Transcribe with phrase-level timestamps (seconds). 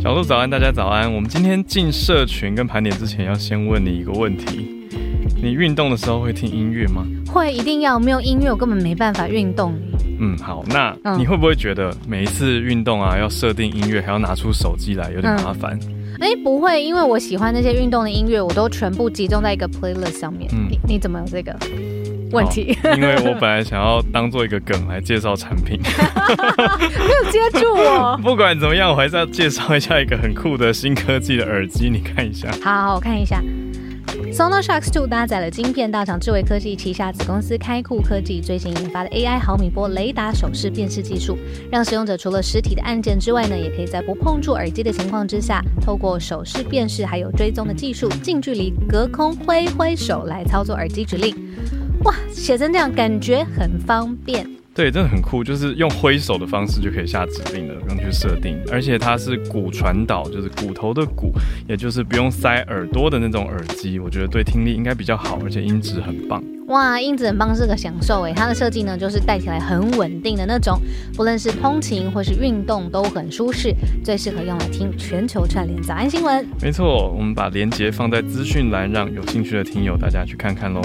[0.00, 1.12] 小鹿早安，大家早安。
[1.12, 4.88] 我们今天进社群跟盘点之前，要先问你一个问题：
[5.42, 7.04] 你运动的时候会听音乐吗？
[7.26, 8.00] 会，一定要。
[8.00, 9.74] 没有音乐，我根本没办法运动。
[10.18, 10.64] 嗯，好。
[10.68, 15.78] 那你会不会觉得每一次运动啊，要设定音乐，还要拿出手机来，有点麻烦？
[16.20, 20.50] 哎、嗯，不会，因为我喜欢那些运动的音乐，我都全部集中在一个 playlist 上面。
[20.52, 21.54] 嗯，你你怎么有这个？
[22.30, 28.18] 问题，因为我本来想要当做一个梗来介绍产品， 没有接住我。
[28.22, 32.50] 不管怎么样，我还是要介绍一下一个很酷的新科技的耳机，你看一下。
[32.62, 33.42] 好，好，我看一下。
[34.38, 41.36] Sonos Shocks 2搭载了晶片大厂智维科技旗下子公司开库科技最新研发的 AI 毫米波雷达手势辨识技术，
[41.72, 51.34] 让使用者除了实体的按键之外呢，也可以在不碰触耳机的情况之下，透过手势辨识还有追踪的技术，近距离隔空挥挥手来操作耳机指令。
[52.04, 54.57] 哇，写成这样感觉很方便。
[54.78, 58.56] 对，真的很酷，就是用挥手的方式就可以下指令了，不用去设定。
[58.70, 61.32] 而且它是骨传导，就是骨头的骨，
[61.68, 63.98] 也就是不用塞耳朵的那种耳机。
[63.98, 66.40] 我觉得对听力应该比较好，而且音质很棒。
[66.68, 68.32] 哇，音质很棒是个享受诶。
[68.32, 70.80] 它的设计呢，就是戴起来很稳定的那种，
[71.16, 76.46] 不论是通勤或是运动都很舒适，最适合用来听全球串联早安新闻。
[76.62, 80.80] 没错，我们把链接放在资讯栏，让有兴趣的听友大家去看看喽。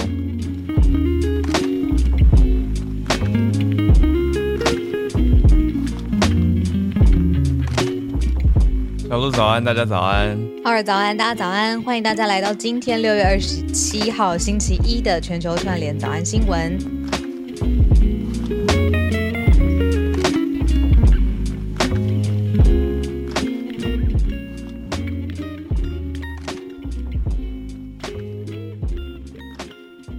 [9.13, 10.35] 小鹿早安，大家早安。
[10.63, 11.79] 浩尔早安，大家早安。
[11.83, 16.79] 欢迎大家来到今天六月二十七号星期一的全球串联早安新闻。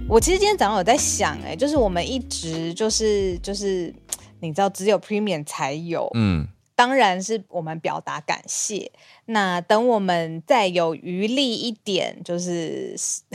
[0.07, 3.93] 我其实今天早上有在想，哎，就是我们一直就是就是，
[4.39, 6.47] 你知道，只有 Premium 才有，嗯。
[6.75, 8.91] 当然是我们表达感谢。
[9.25, 12.95] 那等我们再有余力一点，就是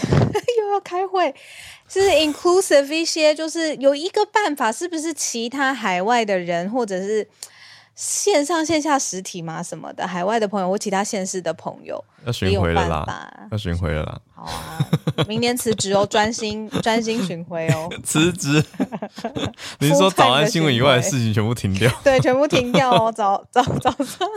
[0.59, 1.35] 又要开会，
[1.89, 7.29] 就是 inclusive 一些，就是有一个办法，是不是其他海外的人或者是？
[7.95, 9.63] 线上线下实体嘛？
[9.63, 10.07] 什么的？
[10.07, 14.21] 海外的朋友或其他县市的朋友要巡回了啦，要巡回了啦。
[14.35, 14.89] 好啊，
[15.29, 17.91] 明年辞职哦，专心专心巡回哦。
[18.03, 18.65] 辞职？
[19.79, 21.91] 你是说早安新闻以外的事情全部停掉？
[22.03, 23.13] 对，全部停掉哦。
[23.13, 24.29] 早早早上。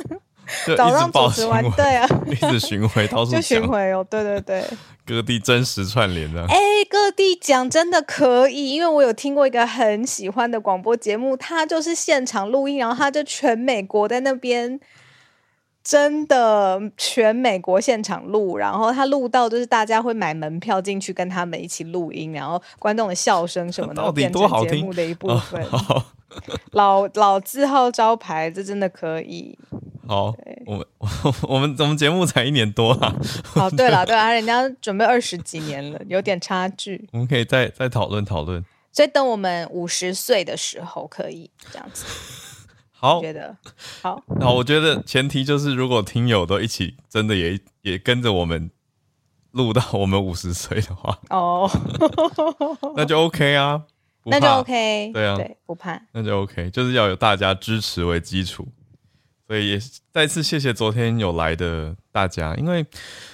[0.77, 4.63] 早上主持完，对啊， 一直巡回，到处就巡回哦，对对对，
[5.05, 6.45] 各地真实串联的。
[6.47, 6.57] 哎，
[6.89, 14.79] 各地讲真的可以，因为我有听过一个很喜欢的广播节目，他就是现场录音，然后他就全美国在那边，
[15.83, 25.61] 真的全美国现场录，然后他录到就是大家会买门票进去跟他们一起录音，然后观众的笑声什么的，到底多好听，节目的一部分。
[25.71, 26.03] 哦、
[26.71, 29.57] 老老字号招牌，这真的可以。
[30.07, 30.35] 好，
[30.65, 31.07] 我们我
[31.47, 33.13] 我们我们节目才一年多啦。
[33.55, 37.07] 哦，对了对了，人家准备二十几年了，有点差距。
[37.13, 38.63] 我们可以再再讨论讨论。
[38.91, 42.05] 所以等我们五十岁的时候，可以这样子。
[42.91, 43.55] 好，觉得
[44.01, 44.21] 好。
[44.39, 48.69] 那，我觉得前提就是，如果听友都一起真的也也跟着我们
[49.51, 51.69] 录到我们五十岁的话，哦，
[52.95, 53.83] 那就 OK 啊，
[54.25, 58.67] 那就 OK，对啊，对，不怕，那就 OK，就是要有大家支持为基础。
[59.45, 59.79] 所以也
[60.11, 62.83] 再次谢谢昨天有来的大家，因为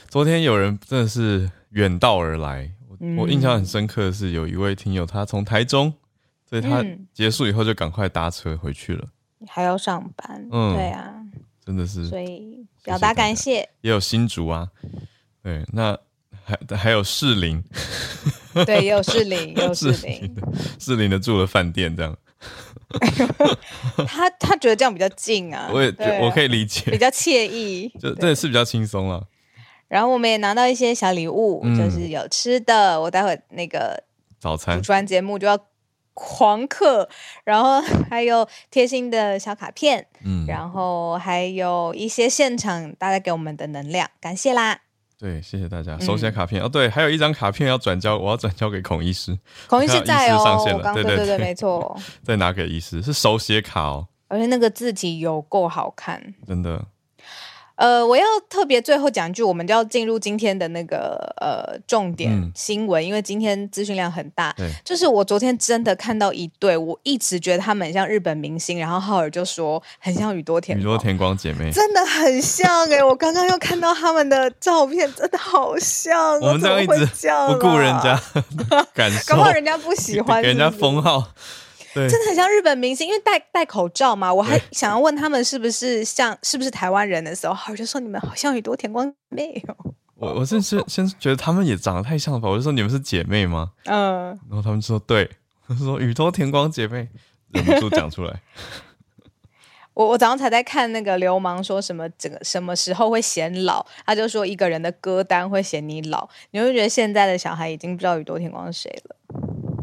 [0.07, 5.93] 昨天有人真的是远道而来，我、嗯、我印象很深刻的是有一位听友，他从台中，
[6.49, 6.83] 所以他
[7.13, 9.07] 结束以后就赶快搭车回去了，
[9.47, 11.13] 还要上班，嗯，对啊，
[11.63, 14.67] 真的是，所以表达感谢，也有新竹啊，
[15.43, 15.97] 对，那
[16.43, 17.63] 还还有士林，
[18.65, 20.35] 对，也有士林，也有士林，
[20.79, 22.17] 士林的住了饭店这样。
[24.07, 29.27] 他他觉得这样比较近啊，我也觉得我可以理解，比较惬意， 就这也是比较轻松了。
[29.87, 34.03] 然后我们也拿到一些小礼物，嗯、就是有吃的，我待会那个
[34.39, 35.59] 早餐主持节目就要
[36.13, 37.07] 狂嗑，
[37.43, 44.81] 然后还有贴心的小卡片，嗯，然后还有一些现场大家给我们的能量，感谢啦。
[45.19, 45.99] 对，谢谢大家。
[45.99, 49.37] 手写卡片、嗯、哦，对，还有一张卡片要转交，我要转交给孔医师。
[49.67, 51.99] 孔医师在哦，上线了，对对对对，没错。
[52.23, 56.85] 再拿给医师，是手写卡哦，而且那个字体有够好看，真的。
[57.79, 64.53] 呃，我要特别最后讲一句，我们就要进入今天的那个呃重点新闻，嗯、因为今天资讯量很大。
[64.57, 70.81] 对就是我昨天真的看到一对，我一直觉得他们很像日本明星，然后浩尔就说很像宇多田光。
[70.81, 73.03] 宇多田光姐妹真的很像哎、欸！
[73.03, 76.37] 我刚刚又看到他们的照片，真的好像。
[76.41, 77.05] 我们这样一直
[77.47, 78.21] 不顾人家
[78.93, 81.29] 感受，搞不好人家不喜 欢是不是，给人家封号。
[81.93, 84.33] 对真的很像日本明星，因为戴戴口罩嘛。
[84.33, 89.93] 我还想要问他们是不是像是不是台湾人的时候，我就说你们好像宇多田光妹哦。
[90.15, 93.71] 我我是先先觉得他们也长得太像了吧，我就说你们是姐妹吗？
[93.85, 95.29] 嗯，然后他们说对，
[95.67, 97.07] 我说宇多田光姐妹，
[97.51, 98.41] 忍不住讲出来。
[99.95, 103.85] 我我早上才在看那个流氓说什么，整个什么时候会显老？
[104.05, 109.15] 他就说一个人的歌单会显你老，你会觉得现在的小孩已经不知道宇多田光是谁了。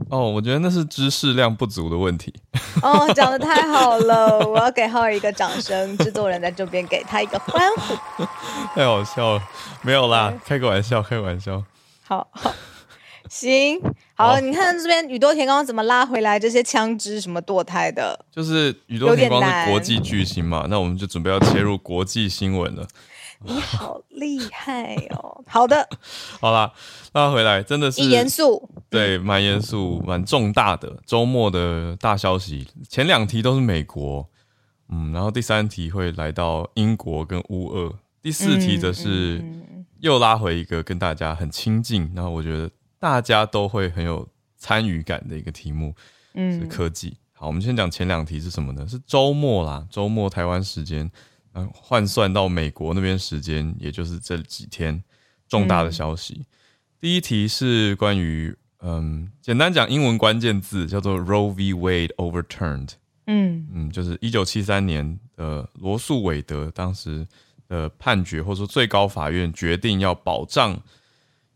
[0.08, 2.32] 哦，我觉得那是知识量不足的问题。
[2.80, 5.98] 哦，讲的太好了，我要给浩儿一个掌声。
[5.98, 8.24] 制作人在这边给他一个欢呼。
[8.74, 9.42] 太好笑了，
[9.82, 11.62] 没有啦，对开个玩笑，开个玩笑。
[12.04, 12.54] 好好，
[13.28, 13.80] 行，
[14.14, 18.24] 好，好你看这边宇多田光怎么拉回来这些枪支什么堕胎的？
[18.30, 22.86] 就是宇多田光是国际巨星嘛，那我们就准备要切入国际新闻了。
[23.44, 25.44] 你好厉害哦！
[25.46, 25.88] 好的，
[26.40, 26.72] 好啦，
[27.12, 32.66] 那回来真的是严肃，对，蛮严肃、蛮重大的周末的大消息。
[32.88, 34.28] 前两题都是美国，
[34.88, 39.44] 嗯，然后第三题会来到英国跟乌俄，第四题则是
[40.00, 45.94] 又拉回一个跟大家很亲近，然后我觉得大家都会很有参与感的一个题目，
[46.34, 47.16] 嗯，是科技。
[47.34, 48.86] 好，我们先讲前两题是什么呢？
[48.88, 51.10] 是周末啦，周末台湾时间。
[51.72, 55.02] 换算到美国那边时间，也就是这几天
[55.48, 56.34] 重大的消息。
[56.38, 56.46] 嗯、
[57.00, 61.74] 第一题是关于，嗯，简单讲，英文关键字叫做 Roe v.
[61.74, 62.90] Wade overturned。
[63.26, 67.26] 嗯嗯，就是一九七三年的罗素韦德当时
[67.68, 70.80] 的判决，或者说最高法院决定要保障。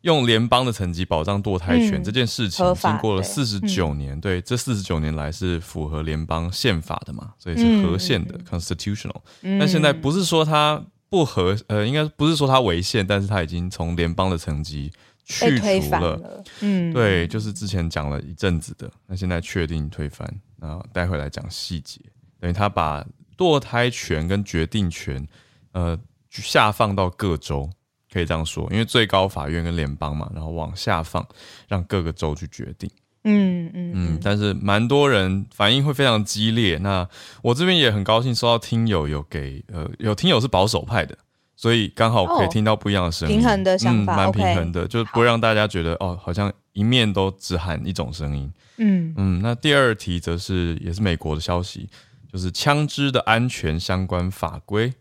[0.02, 9.20] 用联邦的层级保障堕胎权、嗯、这件事情，经过了四十九年，对，这四十九年来是符合联邦宪法的嘛，所以是合宪的、嗯、（constitutional）。
[9.42, 14.90] 嗯、但现在不是说它不合，呃，应该不是说它违宪，但是它已经从联邦的层级
[15.24, 16.16] 去除了。
[16.16, 20.26] 了嗯，对，就是之前讲了一阵子的，那现在确定推翻，
[20.58, 22.00] 然后待会来讲细节。
[22.38, 23.06] 等于他把
[23.36, 25.28] 堕胎权跟决定权，
[25.72, 25.98] 呃，
[26.30, 27.68] 下放到各州。
[28.12, 31.24] 可以这样说，因为最高法院跟联邦嘛，然后往下放，
[31.68, 32.90] 让各个州去决定。
[33.24, 34.20] 嗯嗯嗯。
[34.22, 36.78] 但是蛮多人反应会非常激烈。
[36.78, 37.06] 那
[37.42, 41.16] 我这边也很高兴收到听友有给呃有听友是保守派的，
[41.54, 48.52] 所以刚好可以听到不一样的声音，平衡的想法，蛮平衡的，就不会让大家觉得哦，好像一面都只喊一种声音。
[48.78, 49.40] 嗯嗯。
[49.42, 51.88] 那第二题则是也是美国的消息，
[52.32, 54.92] 就是枪支的安全相关法规。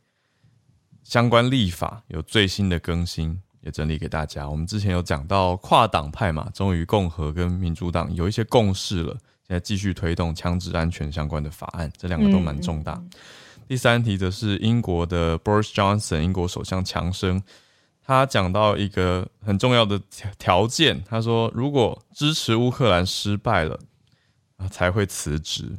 [1.10, 4.48] 相关立法有最新的更新，也整理给大家。
[4.48, 9.14] 我们之前有讲到跨党派嘛，终于共和跟民主党有一些共识了，
[9.48, 12.94] 现在继续推动枪支安全相关的法案，这两个都蛮重大。
[12.94, 13.10] 嗯、
[13.68, 17.42] 第三题则是英国的 Boris Johnson，英国首相强生，
[18.04, 20.00] 他讲到一个很重要的
[20.38, 23.80] 条件，他说如果支持乌克兰失败了
[24.58, 25.76] 啊，才会辞职。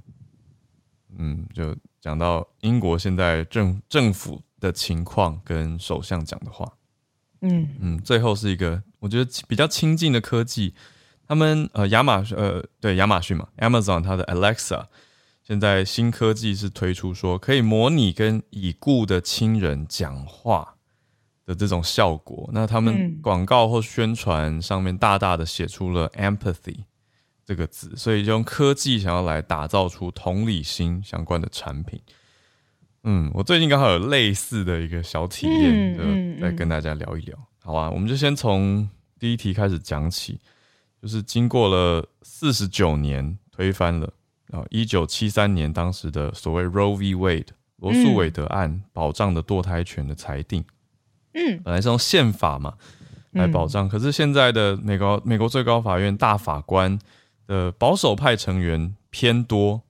[1.17, 4.43] 嗯，就讲到英国现在政政府。
[4.61, 6.71] 的情况跟首相讲的话，
[7.41, 7.69] 嗯。
[7.81, 10.75] 嗯，最后是一个我觉得比较亲近的科技，
[11.27, 14.85] 他们呃亚马逊呃对亚马逊嘛，Amazon 它的 Alexa
[15.43, 20.77] 现在新科技是推出说可以模拟跟已故的亲人讲话
[21.45, 26.85] 的这种效果，那他们广告或宣传上面大大的写出了 empathy
[27.45, 32.01] 这个字，所以就用科技想要来打造出同理心相关的产品。
[33.03, 37.37] 嗯，我最近刚好有类似的一个小体验，就来跟大家聊一聊。
[37.63, 38.87] 好啊，我们就先从
[39.19, 40.39] 第一题开始讲起，
[41.01, 44.13] 就是经过了四十九年推翻了，
[44.49, 47.15] 然后一九七三年当时的所谓 Roe v.
[47.15, 50.63] Wade 罗素韦德案保障的堕胎权的裁定。
[51.33, 52.75] 嗯，本来是用宪法嘛
[53.31, 56.99] 来保障，可是现在的美国美国最高法院大法官
[57.47, 59.81] 的保守派成员偏多。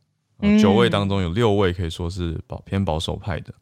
[0.61, 3.53] 九位当中有六位可以说是保偏保守派的。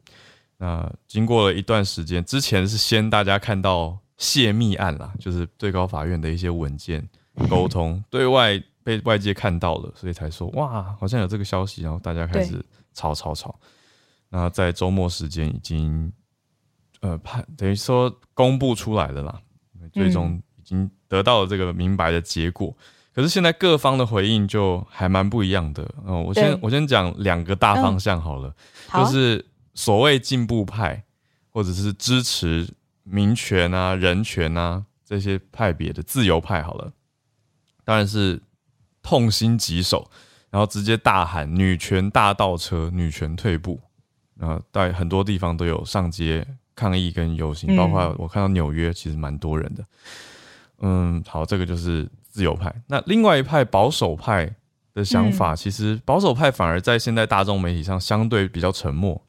[0.57, 7.07] 那经过了一段时间，之前是先大家看到泄密案啦，就是最高法院的一些文件
[7.49, 13.57] 沟通对外被外界看到了，所以才说哇，好像有这个消息，然后大家开始吵吵吵。
[14.29, 16.11] 那在周末时间已经
[17.01, 19.41] 呃判等于说公布出来了啦，
[19.93, 22.75] 最终已经得到了这个明白的结果。
[23.19, 25.83] 可是现在各方的回应就还蛮不一样的。
[26.05, 26.23] 哦。
[26.25, 28.55] 我先我先讲两个大方向好了，
[28.93, 31.03] 嗯、就是所谓进步派
[31.49, 32.65] 或者是支持
[33.03, 36.93] 民权啊、人权啊这些派别的自由派，好了，
[37.83, 38.41] 当然是
[39.03, 40.09] 痛心疾首，
[40.49, 43.81] 然后直接大喊“女权大倒车，女权退步”，
[44.39, 49.83] 然后在很多地方都有上街抗议跟游行，包括我看到纽约其实蛮多人的。
[50.81, 52.73] 嗯，好，这个就是自由派。
[52.87, 54.55] 那另外一派保守派
[54.93, 59.21] 的想法，其实保守派反而在现在大众媒体上相对比较沉默。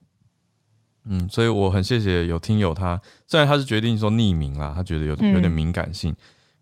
[1.04, 6.14] 嗯，所以我很谢谢有听友他，虽然他是决定说匿名啦，他觉得有有点敏感性，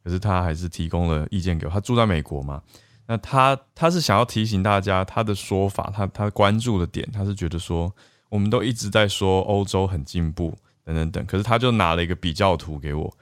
[0.04, 1.70] 可是他还是提供了意见给我。
[1.70, 2.62] 他住在美国嘛，
[3.08, 7.92] 那他他是想要提醒大家他的说法，他他关注的点，他是觉得说
[8.28, 13.12] 我们都一直在说欧洲很进步等等等，可是他就拿了一个比较图给我，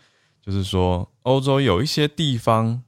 [0.42, 2.82] 就是说欧洲有一些地方，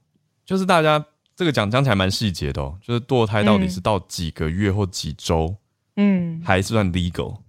[0.48, 1.04] 就是大家
[1.36, 5.54] 这个讲讲起来蛮细节的哦，就是堕胎到底是到几个月或几周，
[5.96, 7.42] 嗯，还是算 legal。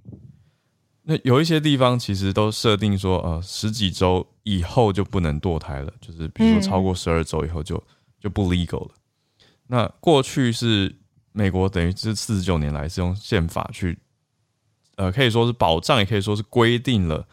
[1.04, 7.82] 那有一些地方其实都设定说，呃，十几周以后就不能堕胎了，就是比如说超过十二周以后就
[8.20, 8.94] 就不 legal 了。
[9.68, 10.94] 那过去是
[11.32, 13.98] 美国等于是四十九年来是用宪法去，
[14.98, 17.26] 呃，可以说是保障，也可以说是规定了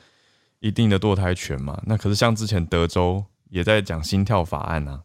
[0.61, 1.83] 一定的堕胎权嘛。
[1.87, 5.03] 那可是像之前德州也在讲心跳法案啊，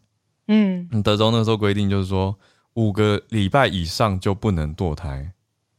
[0.48, 2.36] 嗯，德州那时候规定就是说
[2.74, 5.32] 五个礼拜以上就不能堕胎。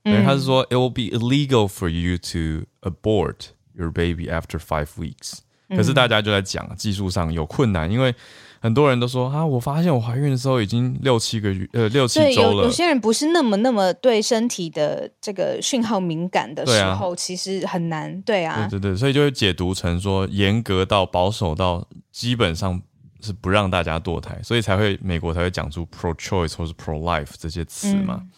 [0.03, 5.39] 对，他是说，it will be illegal for you to abort your baby after five weeks。
[5.69, 8.13] 可是大家就在讲技术上有困难，因为
[8.59, 12.51] 很多人都说啊，我发现我怀孕的时候已经六七个月，呃，六七周了。
[12.51, 18.21] 有有些人不是那么那么对身体的这个讯号敏感的时候，其实很难。
[18.21, 22.81] 对啊，对对对，所以就会解读成说严格到保守到基本上
[23.23, 28.19] 是不让大家堕胎，所以才会美国才会讲出 pro choice 或是 pro life 这些词嘛。
[28.21, 28.29] 嗯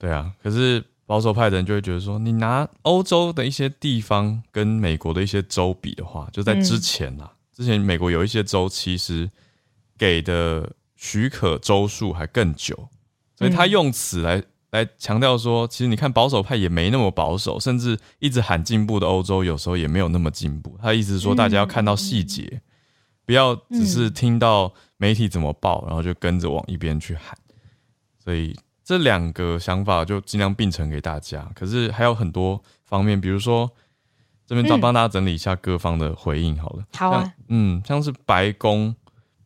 [0.00, 9.28] 对啊，可是保守派的人就会觉得说，你拿欧洲的一些地方跟美国的一些州比的话，就在之前啦，嗯、之前美国有一些州其实
[9.98, 12.88] 给的许可州数还更久，
[13.34, 20.78] 所以他用此来来强调说，其实你看保守派也没那么保守，甚至一直喊进步的欧洲有时候也没有那么进步。
[20.80, 22.60] 他意思是说，大家要看到细节，
[23.28, 27.36] 不要只是听到媒体怎么报，然后就跟着往一边去喊，
[28.24, 28.56] 所以。
[28.88, 33.70] 这两个想法就尽量并存给大家，可是还有很多方面，比如说
[34.46, 36.82] 这边帮帮大家整理一下各方的回应好了。
[36.94, 38.96] 好啊，嗯，像是白宫，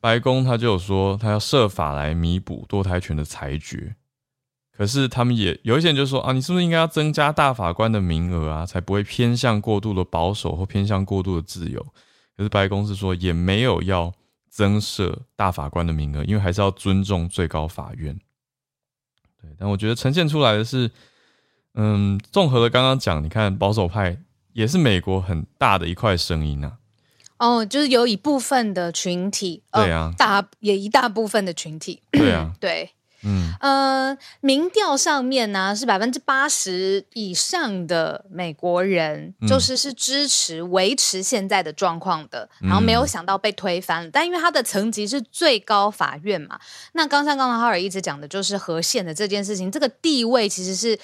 [0.00, 3.96] 白宫他就有说他要设法来弥补堕胎权的裁决，
[4.70, 11.84] 可是他们也有一些人就说啊，你是不是应该要增加大法官的名额啊，才不会偏向过度的保守或偏向过度的自由？
[12.36, 14.12] 可是白宫是说也没有要
[14.48, 18.18] 增设大法官的名额，因为还是要尊重最高法院。
[19.40, 20.90] 对，但我觉得呈现出来的是，
[21.74, 24.18] 嗯，综合的刚刚讲，你看保守派
[24.52, 26.78] 也是美国很大的一块声音啊。
[27.38, 32.90] 哦，就是有一部分的群体，对啊，呃、大也一大部分的群体，对啊， 对。
[33.24, 44.10] 嗯呃，民调上面呢是百分之八十以上的美国人，就是是支持维持现在的状况的，嗯、然后没有想到被推翻了。
[44.12, 46.58] 但因为他的层级是最高法院嘛，
[46.92, 50.98] 那刚才刚刚哈尔一直讲的就是和宪的这件事情，这个地位其实是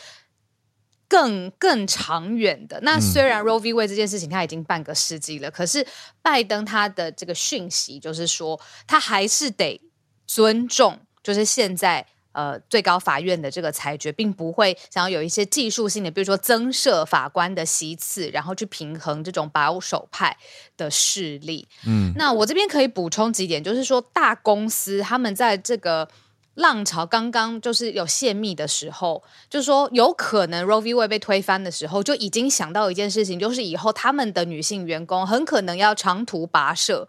[1.06, 2.80] 更更长远的。
[2.82, 3.72] 那虽然 Roe v.
[3.72, 5.86] Wade 这件事情他已经半个世纪了，可是
[6.20, 9.80] 拜登他的这个讯息就是说，他还是得
[10.26, 10.98] 尊重。
[11.28, 20.34] 就是现在，呃，最高法院的这个裁决，并不会想要有一些技术性的，比如说增设法官的席次，然后去平衡这种保守派
[20.78, 21.68] 的势力。
[21.86, 26.08] 嗯，那我这边可以补充几点，就是说大公司他们在这个
[26.54, 30.94] 浪潮刚刚就是有泄密的时候，就是说有可能 Roe v.
[30.94, 37.06] Wade 被推翻的时候，就已经想到一件事情，就是以后他们的女性员工很可能要长途跋涉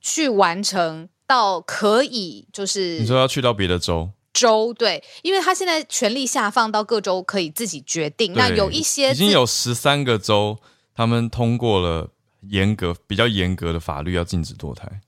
[0.00, 1.08] 去完成。
[1.30, 8.32] 到可以就是你说要去到别的州州对，因为他现在权力下放到各州可以自己决定。
[8.32, 10.58] 那有一些已经有十三个州，
[10.92, 12.10] 他们通过了
[12.48, 15.00] 严格比较严格的法律，要禁止堕胎。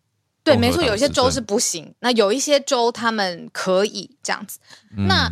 [0.45, 1.93] 对，没错，有些州是不行。
[2.00, 4.61] 那有一些州他们可以这样子。
[4.97, 5.29] 嗯、那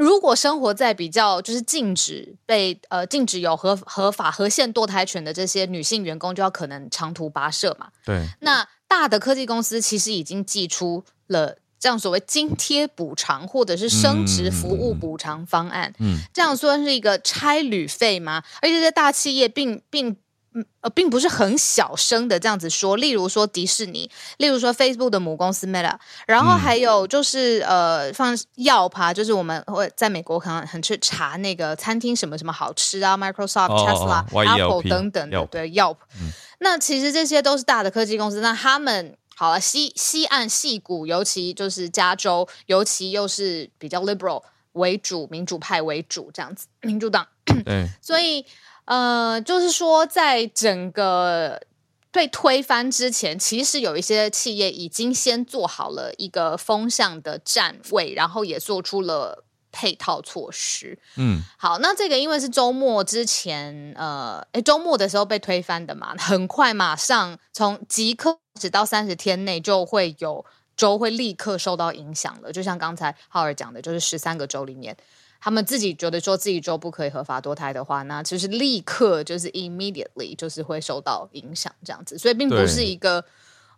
[0.00, 7.88] 如果生活在比较就是禁止被呃禁止有合合法合宪堕胎权的这些女性员工，就要可能长途跋涉嘛。
[8.04, 8.66] 对，那。
[8.90, 18.42] 大的科技公司其实已经寄出了这样所谓津贴补偿或者是升职服务补偿方案，嗯，嗯，这样算是一个差旅费吗？
[18.60, 20.16] 而且这大企业并并
[20.52, 25.94] 嗯呃，并不是很小声的这样子说，例如说迪士尼，例如说 Facebook 的母公司 Meta，
[26.26, 44.42] 然后还有就是、嗯、呃，放 Yelp，就是我们会在美国可能很去查那个餐厅什么什么好吃啊，Microsoft、哦、Tesla、哦、Apple 等等的对 Yelp，、嗯、那其实这些都是大的科技公司，那他们好了，西西岸戏谷，尤其就是加州，尤其又是比较 liberal
[44.72, 48.44] 为主，民主派为主这样子，民主党，对，所以。
[48.90, 51.62] 呃，就是说，在整个
[52.10, 60.98] 被推翻之前，其实有一些企业已经先做好了一个风向的站位，然后也做出了配套措施。
[61.14, 70.44] 嗯，好，那这个因为是周末之前，呃，诶，周末的时候被推翻的嘛，很快马上从即刻只到三十天内就会有
[70.76, 72.50] 州会立刻受到影响了。
[72.50, 74.96] 就像刚才浩尔讲的，就是十三个州里面。
[75.40, 83.24] 他们自己觉得说自己州不可以合法堕胎的话，那其实立刻就是 immediately 就是会受到影响这样子，所以并不是一个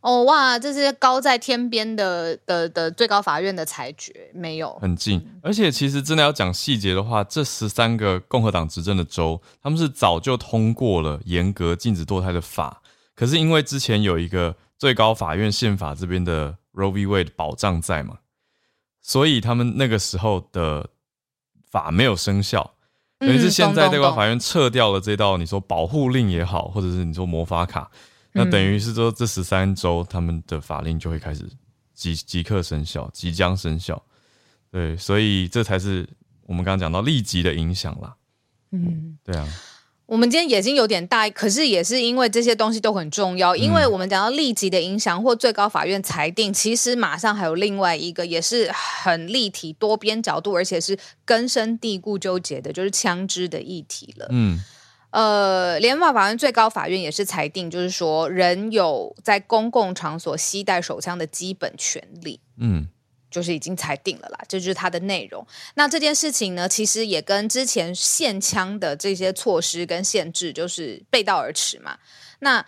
[0.01, 5.25] 哦哇，这是高在天边的的的最高法院的裁决，没有很近。
[5.41, 12.83] 而且其实真的要讲细节的话，这十三个共和党执政的州，他们是早就通过了严格禁止堕胎的法，
[13.15, 17.07] 可是因为之前有一个最高法院宪法这边的 Roe v.
[17.07, 18.19] Wade 保障在嘛，
[19.01, 20.89] 所以他们那个时候的。
[21.73, 22.75] 法没有生效，
[23.19, 27.91] 等于是现在最高法院撤掉了这道你说保护令也好，或者是你说魔法卡，
[28.33, 31.49] 那等于是说这十三周他们的法令就会开始
[31.95, 34.01] 即即刻生效，即将生效。
[34.71, 36.09] 对，所以这才是
[36.43, 38.15] 我们刚刚讲到立即的影响啦。
[38.71, 39.49] 嗯，对啊。
[40.07, 43.57] 我们今天眼睛有点大，可是也是因为这些东西都很重要。
[43.57, 54.27] 因为我们讲到立即的影响或最高法院裁定，其实马上还有另外一个也是很立体、多边角度，而且是根深蒂固纠结的，就是枪支的议题了。
[54.31, 54.59] 嗯，
[55.11, 62.41] 呃，联邦法院、最高法院也是裁定，就是说人有在公共场所携带手枪的基本权利。
[62.59, 62.89] 嗯。
[63.33, 65.45] 就是已经裁定了啦，这就是它的内容。
[65.75, 71.99] 那这件事情呢，其实也跟之前限枪的这些措施跟限制就是背道而驰嘛。
[72.39, 72.65] 那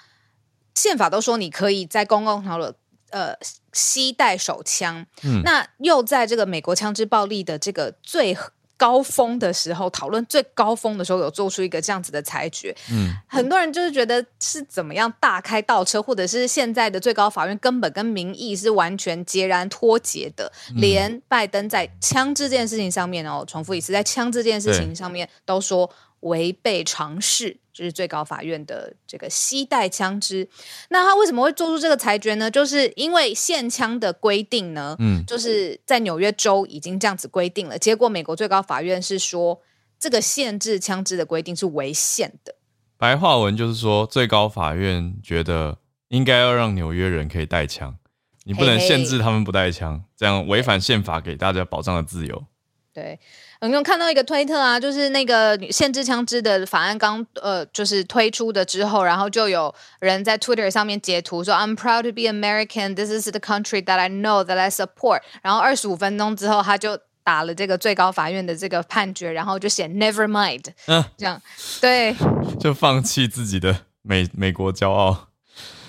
[0.74, 2.74] 宪法都说你可以在公共场所
[3.10, 3.34] 呃
[3.72, 8.36] 携带手枪，嗯，那又在这个美国枪支暴力的这个最。
[8.76, 12.74] 高峰的时候，讨论最高峰的时候，有做出一个这样子的裁决。
[12.90, 20.52] 嗯，很多人就是觉得是怎么样大开倒车，或者是现在的最高法院根本跟民意是完全截然脱节的。
[20.70, 25.90] 嗯、连拜登在枪支这件事情上面哦，重复一次，在枪支这件事情上面都说。
[26.24, 30.48] 违背常识，就是最高法院的这个携带枪支。
[30.90, 32.48] 那他为什么会做出这个裁决呢？
[32.50, 37.76] 就是因为限枪的规定呢，嗯，就是在纽约州已经这样子规定了。
[37.76, 39.60] 结果美国最高法院是说，
[39.98, 42.54] 这个限制枪支的规定是违宪的。
[42.96, 47.98] 白话文就是说，最高法院觉得应该要让纽约人可以带枪，
[48.44, 52.44] 你不能限制他们不带枪，这样违反宪法给大家保障的自由。
[52.92, 53.18] 对。
[53.64, 62.94] 我有看到一个推特啊，就是那个限制枪支的法案刚呃，就是推出的之后，然后就有人在 Twitter 上面截图说 "I'm proud to be American.
[62.94, 71.40] This is the country that I know that I support." 然后二十五分钟之后，他就打了这个最高法院的这个判决，然后就写 "Never mind"，嗯，这样
[71.80, 72.14] 对，
[72.60, 75.28] 就放弃自己的美美国骄傲，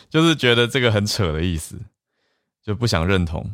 [0.09, 1.75] 就是觉得这个很扯的意思，
[2.65, 3.51] 就不想认同。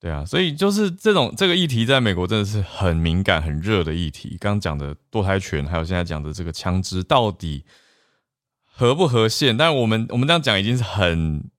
[0.00, 4.36] 对啊，所以就是这种这个议题，在美国真的是很敏感、很热的议题。
[4.38, 7.64] 刚刚讲的堕胎权，还有现在讲的这个枪支，到底
[8.62, 9.56] 合不合宪？
[9.56, 11.50] 但是我们我们这样讲已经是很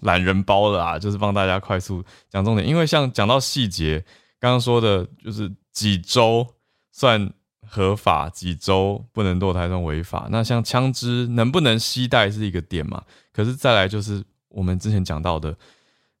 [0.00, 2.66] 懒人包了啊，就是帮大家快速讲重点。
[2.66, 4.02] 因为像讲到细节，
[4.40, 6.46] 刚刚说的就是几周
[6.92, 7.30] 算
[7.68, 10.28] 合法，几周不能堕胎算违法。
[10.30, 13.02] 那像枪支能不能携带是一个点嘛？
[13.34, 15.54] 可是再来就是我们之前讲到的。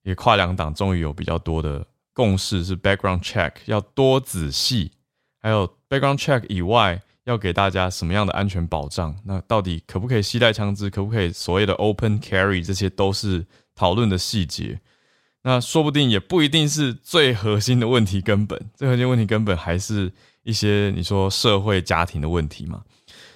[0.02, 4.92] 也跨两党终于有比较多的共识，是 background check 要多仔细，
[5.40, 9.16] 还有 background check 以外要给大家什么样的安全保障？
[9.24, 10.90] 那到底可不可以携带枪支？
[10.90, 12.64] 可不可以所谓的 open carry？
[12.64, 14.80] 这些都是讨论的细节。
[15.44, 20.12] 那说不定也不一定是最核心的问题根本，最核心问题根本还是
[20.42, 22.82] 一些你说社会家庭的问题嘛？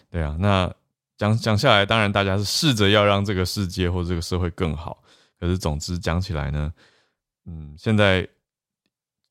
[0.08, 0.72] 对啊，那
[1.16, 5.02] 讲讲下来，当然大家是试着要让这个世界或这个社会更好。
[5.38, 6.72] 可是，总之讲起来呢，
[7.44, 8.26] 嗯，现在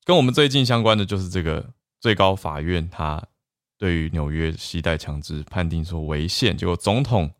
[0.04, 3.22] 跟我们最近相关的就是这个最高法院，他
[3.76, 7.30] 对于纽约西带强制判定说违宪，结果总统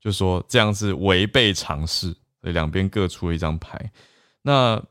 [0.00, 3.90] 就说这样是违背常识，所以两边各出了一张牌。
[4.42, 4.82] 那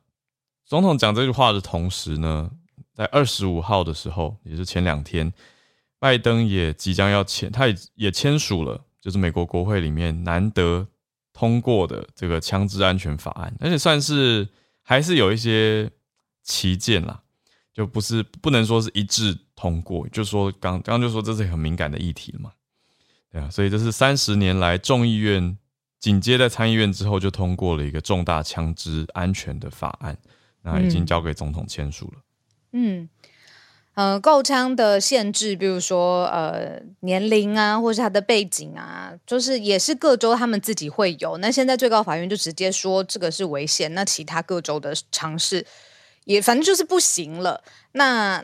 [0.66, 2.50] 总统讲这句话的同时呢，
[2.94, 5.32] 在二十五号的时候，也是前两天，
[6.00, 8.82] 拜登也即将要签，他也也签署了。
[9.00, 10.88] 就是美国国会里面难得
[11.36, 14.48] 通过的这个枪支安全法案，而且算是
[14.82, 15.92] 还是有一些
[16.44, 17.22] 歧见啦，
[17.74, 22.54] 就不是不能说是一致通过，就说刚刚就说这是很敏感的议题了嘛，
[23.30, 25.58] 对啊，所以这是三十年来众议院
[26.00, 30.18] 紧接在参议院之后就通过了一个重大枪支安全的法案，
[30.62, 32.22] 那已经交给总统签署了。
[32.72, 33.10] 嗯，
[33.96, 41.38] 呃，购枪的限制，比如说呃年龄啊，或是他的背景啊，就是也是各州他们自己会有。
[41.38, 45.66] 那现在最高法院就直接说这个是违宪，那其他各州的尝试
[46.26, 47.64] 也反正就是不行了。
[47.94, 48.44] 那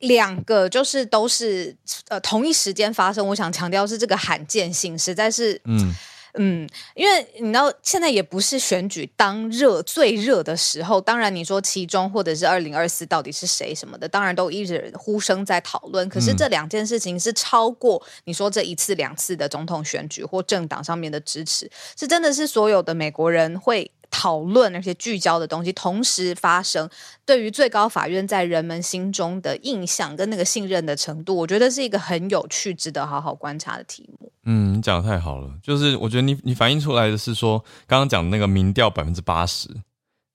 [0.00, 1.74] 两个就是都是
[2.08, 5.94] 呃同一时间发生，我想强调是这个罕见性，实在是嗯。
[6.36, 16.08] 嗯，因为你知道现在也不是选举当热最热的时候，当然你说其中或者是二零二四到底是谁什么的，当然都一直呼声在讨论。
[16.08, 23.90] 可是这两件事情是超过你说这一次两次的总统选举或政党上面的支持，是真的是所有的美国人会。
[24.10, 26.88] 讨论那些聚焦的东西同时发生，
[27.24, 34.30] 对于最高法院在人们心中的印象跟那个信任的程度，我觉得是一个很有趣、值得好好观察的题目。
[34.44, 39.68] 嗯，你讲的太好了，就是我觉得你你反映出来的是说，刚刚讲的那个民调百分之八十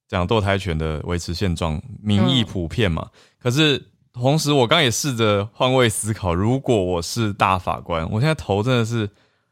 [0.08, 3.10] 讲堕胎权的维持现状，民意普遍嘛。
[3.14, 9.08] 嗯、可是同时，我刚刚也试着换位思考，如果我是大法官，我现在头真的是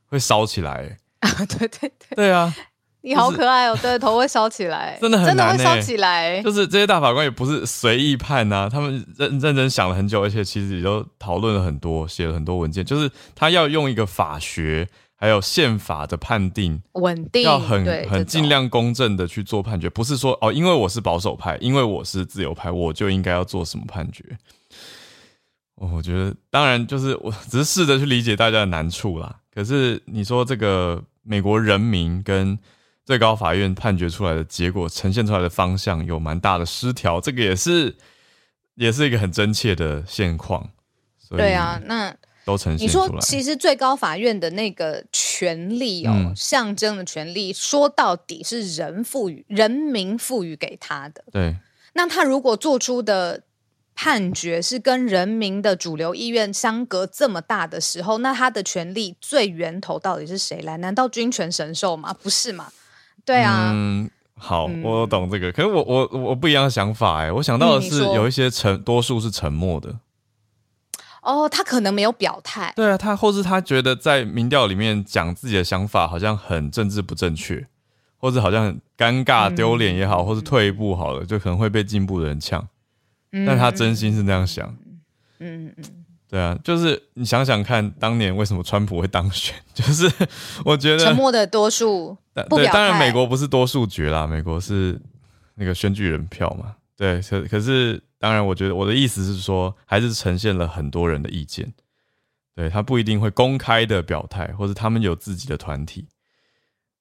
[0.07, 0.97] 会烧起来。
[1.21, 2.53] 啊，对对对，对啊。
[3.01, 6.41] 你好可爱哦、对，头会烧起来， 真的很难、欸、真的会烧起来。
[6.41, 12.83] 就是这些大法官也不是随意判呐、啊，他们认认真想了很久，而且其实也都讨论了很多，写了很多文件。
[12.83, 24.23] 就是他要用一个法学还有宪法的判定，稳定，要很很尽量公正的去做判决，不是说哦，因为我是保守派，因为我是自由派，我就应该要做什么判决。
[25.75, 29.35] 我觉得当然就是我只是试着去理解大家的难处啦。
[29.53, 32.57] 可是你说这个美国人民跟
[33.07, 37.95] 最高法院判决出来的结果，呈现出来的方向有蛮大的失调，这个也是，
[38.75, 40.69] 也是一个很真切的现况。
[41.29, 43.05] 对啊，那都呈现出来。
[43.05, 51.23] 你说，其实最高法院的那个权利哦，嗯、象征的权利，说到底是人赋予、人民赋予给他的。
[51.31, 51.55] 对。
[51.93, 53.43] 那他如果做出的
[53.95, 60.75] 判决是跟人民的主流意愿相隔这么大的时候，那他的权力最源头到底是谁来？
[60.75, 62.13] 难道君权神授吗？
[62.13, 62.69] 不是吗？
[63.27, 65.49] 对啊，嗯，好，我懂这个。
[65.49, 69.99] 嗯、可是我我我不一样的想法哎，我想到的是有一些沉多数是沉默的。
[71.23, 72.71] 哦，他可能没有表态。
[72.73, 77.67] 对啊，他或是他觉得在民调里面讲自己的想法好像很政治不正确，
[78.15, 82.65] 或者好像很尴尬丢脸也好，嗯、或是退一步好了，就可能会被进步的人呛。
[83.33, 84.73] 嗯、但他真心是那样想。
[85.39, 85.96] 嗯嗯。
[86.29, 89.55] 嗯对啊，就是你想想看，当年为什么川普会当选？
[89.73, 90.11] 就是
[90.65, 92.17] 我觉得沉默的多数
[92.49, 94.99] 不表当然美国不是多数决啦，美国是
[95.55, 96.75] 那个选举人票嘛。
[96.97, 101.71] 对，可可是当然，我觉得我的意思是说，还是呈现了很多人的意见。
[102.55, 106.07] 对，他不一定会公开的表态，或者他们有自己的团体。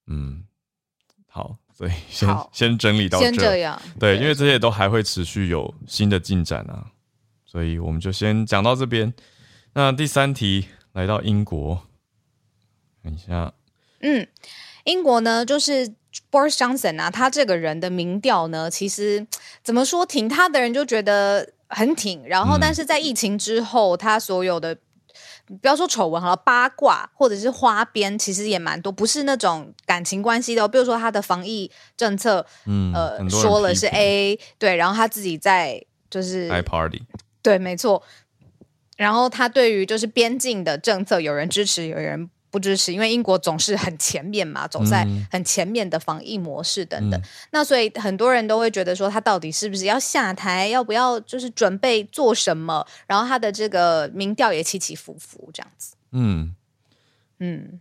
[0.05, 0.43] 嗯，
[1.27, 3.81] 好，所以先先整理到这，先这样。
[3.99, 6.85] 对，对因为这些都还会持续有新的进展啊。
[7.47, 9.13] 所以我们就先讲到这边。
[9.73, 11.83] 那第三题来到英国，
[13.03, 13.53] 等一下。
[14.01, 14.27] 嗯，
[14.83, 15.87] 英国呢，就是
[16.29, 19.25] Boris Johnson 啊，他这个人的民调呢，其实
[19.63, 22.27] 怎么说，挺他的人就觉得很挺。
[22.27, 24.75] 然后，但是在疫情之后，嗯、他所有的
[25.61, 30.67] 不要说丑闻好了，八卦或者是花边，其实也蛮多，不是那种感情关系的、哦。
[30.67, 37.03] 比如说他的防疫政策，嗯，呃，说了是 A，对，然后他自己在就是 I party。
[37.41, 38.03] 对，没错。
[38.97, 47.21] 然后他对于就是边境的政策，有人支持，有人不支持，因为英国总是很前面嘛，走在很前面的防疫模式等等。
[47.21, 52.87] 嗯、那所以很多人都会觉得说，他到底是不是要下台，要不要就是准备做什么？
[53.05, 55.95] 然后他的这个民调也起起伏伏，这样子。
[56.11, 56.55] 嗯
[57.37, 57.79] 嗯，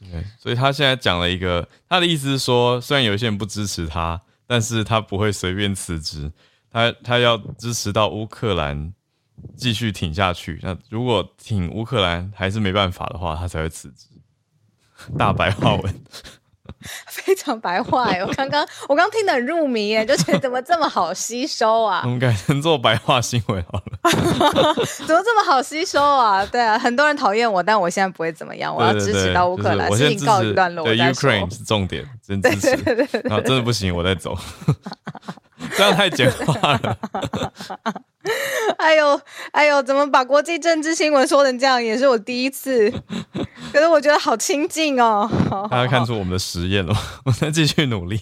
[0.00, 6.32] 对，所以他现在讲了一个，他的意思是说，虽然有一些人不支持他，但是他不会随便辞职。
[6.72, 8.92] 他他要支持到乌克兰
[9.56, 14.06] 继续挺下去，那如果挺乌克兰还是没办法的话，他才会辞职。
[15.16, 15.94] 大白话文，
[17.06, 18.18] 非常白话哎！
[18.18, 22.02] 我刚刚我刚听得很入迷哎，就觉得怎么这么好吸收啊？
[22.04, 23.98] 我们改成做白话新闻好了。
[25.06, 26.44] 怎么这么好吸收啊？
[26.46, 28.74] 对啊，很多人讨厌我，但我现在不会怎么样。
[28.74, 30.84] 我要支持到乌克兰，事情告一段落。
[30.84, 32.70] 对，Ukraine 是重点，真支持。
[33.22, 34.36] 然后真的不行，我再走。
[35.76, 36.96] 这样太简化了。
[38.78, 39.20] 哎呦，
[39.52, 41.82] 哎呦，怎么把国际政治新闻说成这样？
[41.82, 42.90] 也是我第一次。
[43.72, 45.28] 可是我觉得好亲近哦。
[45.70, 48.18] 大家看出我们的实验了， 我再继续努力，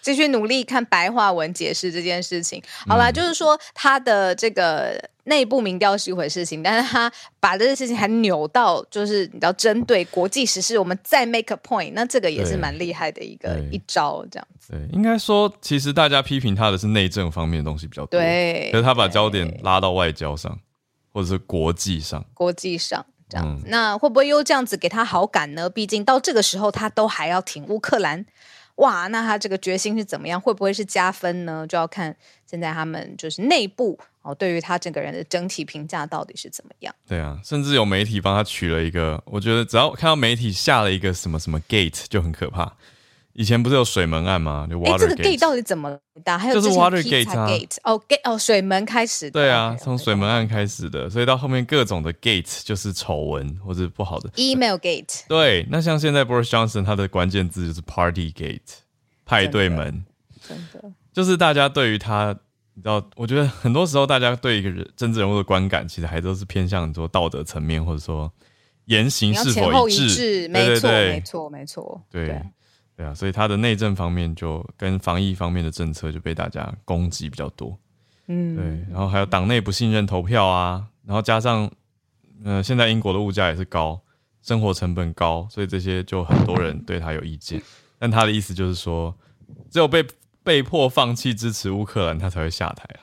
[0.00, 2.62] 继续努力看白话文解释这件事情。
[2.86, 14.72] 好啦，嗯、就是说他的这个内部民调是一回事情，但是他把这件事情还扭到，就是你知道针对国际时事，我们再 make a point，那这个也是蛮厉害的一个一招，这样子。
[14.72, 20.58] 对，应该说，其实大家批评他的是内政方面的东西比较多，对，可是他把焦点拉到外交上，
[21.12, 23.04] 或者是国际上，国际上。
[23.28, 25.70] 这样子，那会不会又这样子给他好感呢？
[25.70, 28.26] 毕竟到这个时候，他都还要挺乌克兰，
[28.74, 30.40] 哇，那他这个决心是怎么样？
[30.40, 31.64] 会不会是加分呢？
[31.64, 36.92] 就要看现在他们就是内部哦，对于他整个人的整体评价到底是怎么样？
[37.06, 42.76] 对啊，甚至有媒体帮他取了一个，我觉得只要看到媒体下了一个什么什么 gate 就很可怕。
[43.40, 44.66] 以前不是有水门案吗？
[44.70, 46.36] 就 Watergate，这个 gate 到底怎么打？
[46.36, 49.30] 还有就是 Watergate 啊，gate 哦，gate 哦，水门开始的。
[49.30, 55.22] 对啊，从水门案开始的，所以到后面各种的 gate 就是丑闻或者不好的 email gate。
[55.26, 58.60] 对，那像现在 Boris Johnson 他的关键字就是 party gate，
[59.24, 60.04] 派对门。
[60.46, 62.36] 真的，就是大家对于他，
[62.74, 68.30] 你知道，我觉得很多时候大家对一个人政治人物的观感，其实还都是偏向说道德层面，或者说
[68.84, 70.46] 言行是否一致。
[70.48, 72.42] 没错，没错，没错，对。
[73.00, 77.78] 对啊，所以他的内政方面就跟防疫方面的政策就被大家攻击比较多，
[78.26, 81.70] 嗯，对，然后还有党内不信任投票啊，然后加上，
[82.44, 83.98] 呃，现在英国的物价也是高，
[84.42, 87.62] 生活成本高，所以这些就很多人对他有意见。
[87.98, 89.16] 但他的意思就是说，
[89.70, 90.06] 只有被
[90.42, 93.00] 被迫放弃支持乌克兰，他才会下台啊。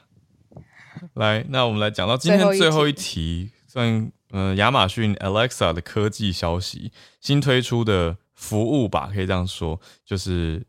[1.15, 8.17] 来，那我们来讲到今天最后一题，算呃亚马逊 Alexa 的科技消息，新推出的。
[8.37, 10.63] 服务吧，可以这样说，就是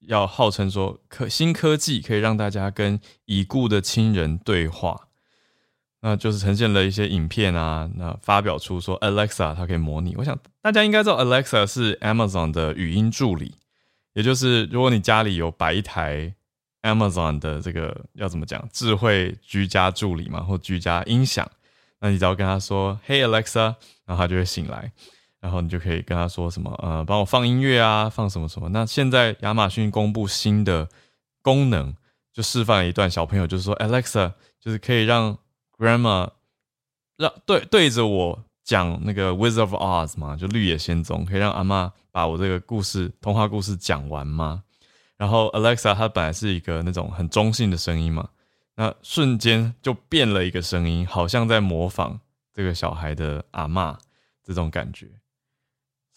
[0.00, 5.08] 要号称说科新科技可以让大家跟已故的亲人对话，
[6.00, 10.16] 那就是呈现了一些影片啊，那发表出说 Alexa 它可以模拟。
[10.16, 13.54] 我想大家应该知道 Alexa 是 Amazon 的语音助理，
[14.14, 16.34] 也就是如果你家里有摆一台
[16.80, 21.46] Amazon 的这个要怎么讲智慧居家助理嘛，或居家音响，
[22.00, 23.74] 那你只要跟他说 Hey Alexa，
[24.06, 24.90] 然后他就会醒来。
[25.40, 28.68] 然后你就可以跟他说什么，呃，帮我放音乐啊，放什么什么。
[28.68, 30.88] 那现在亚马逊公布新的
[31.42, 31.94] 功能，
[32.32, 35.38] 就示范了一段小朋友就是说，Alexa，就是可以让
[35.78, 36.30] Grandma
[37.16, 44.62] 让对对着我讲那个 Wizard of Oz 嘛，就绿野仙踪，可以让阿嬷把我这个故事童话故事讲完吗？
[45.16, 48.28] 然后 Alexa 它本来是一个那种很中性的声音嘛，
[48.76, 52.20] 那瞬间就变了一个声音，好像在模仿
[52.52, 53.96] 这个小孩的阿嬷
[54.44, 55.08] 这种感觉。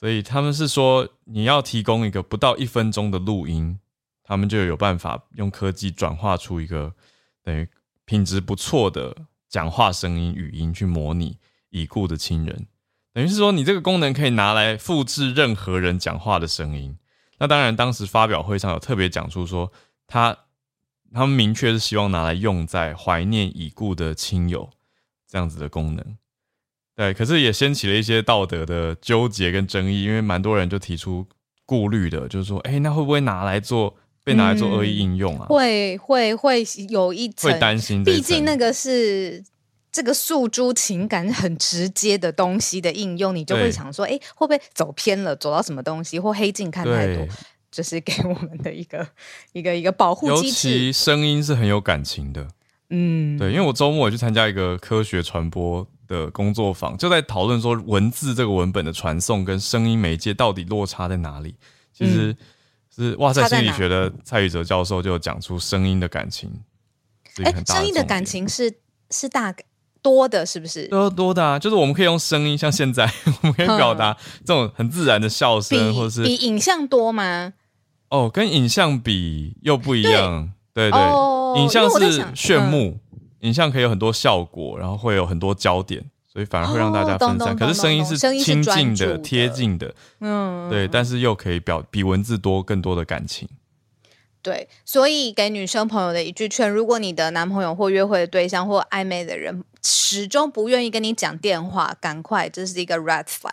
[0.03, 3.79] 所以他们是说，你要提供一个不到一分钟的录音，
[4.21, 6.93] 他们就有办法用科技转化出一个
[7.41, 7.65] 等于
[8.03, 9.15] 品质不错的
[9.47, 11.37] 讲话声音语音去模拟
[11.69, 12.67] 已故的亲人。
[13.13, 16.97] 等于是说，你这个功能可以拿来复制任何人讲话的声音。
[17.39, 19.71] 那当然，当时发表会上有特别讲出说，
[20.05, 20.37] 他
[21.13, 24.69] 他们明确是希望拿来用在怀念已故的亲友
[25.25, 26.17] 这样子的功能。
[26.95, 31.25] 对，可是也掀起了一些道德的纠结跟争议，因为蛮多人就提出
[31.65, 35.47] 顾虑的，就是说，哎，那会不会拿来做被拿来做恶意应用啊？
[35.47, 39.43] 嗯、会会会有一层会担心，毕竟那个是
[39.91, 47.27] 这个诉诸情感很直接的东西的应用，你就会想说，哎，会不会走偏了，走到什么东西或黑镜看太多，
[47.71, 49.07] 就是给我们的一个
[49.53, 50.69] 一个一个保护机制。
[50.69, 52.47] 尤其声音是很有感情的，
[52.91, 55.87] 嗯，对，因为我周末也去参加一个科学传播。
[56.07, 61.55] 的工作坊就在讨论说，文字这个文本的传送跟声音媒介到底落差在哪里？
[61.93, 62.35] 其实
[62.95, 66.51] 是哇塞，心理学的蔡宇哲教授就讲出声音的感情。
[67.43, 68.71] 哎，声音的感情是
[69.09, 69.53] 是大
[70.01, 70.87] 多的，是不是？
[70.87, 73.11] 多多的啊，就是我们可以用声音，像现在
[73.41, 77.53] 我们可以表达这种很自然的笑声，或者是比影像多吗？
[78.09, 80.51] 哦，跟影像比又不一样。
[80.73, 80.99] 对对，
[81.61, 82.99] 影像是炫目。
[83.43, 87.55] 影像可以有很多效果，然后会有很多焦点，所以反而会让大家分散。
[87.55, 93.47] 可是声音是亲近的、贴近的，嗯，对，但是又可以表比文字多更多的感情。
[94.41, 103.51] 对，所以给女生朋友的一句劝：如果你的男朋友或约会的对象或暧昧的人始终不愿意跟你讲电话，赶快，这是一个 red flag。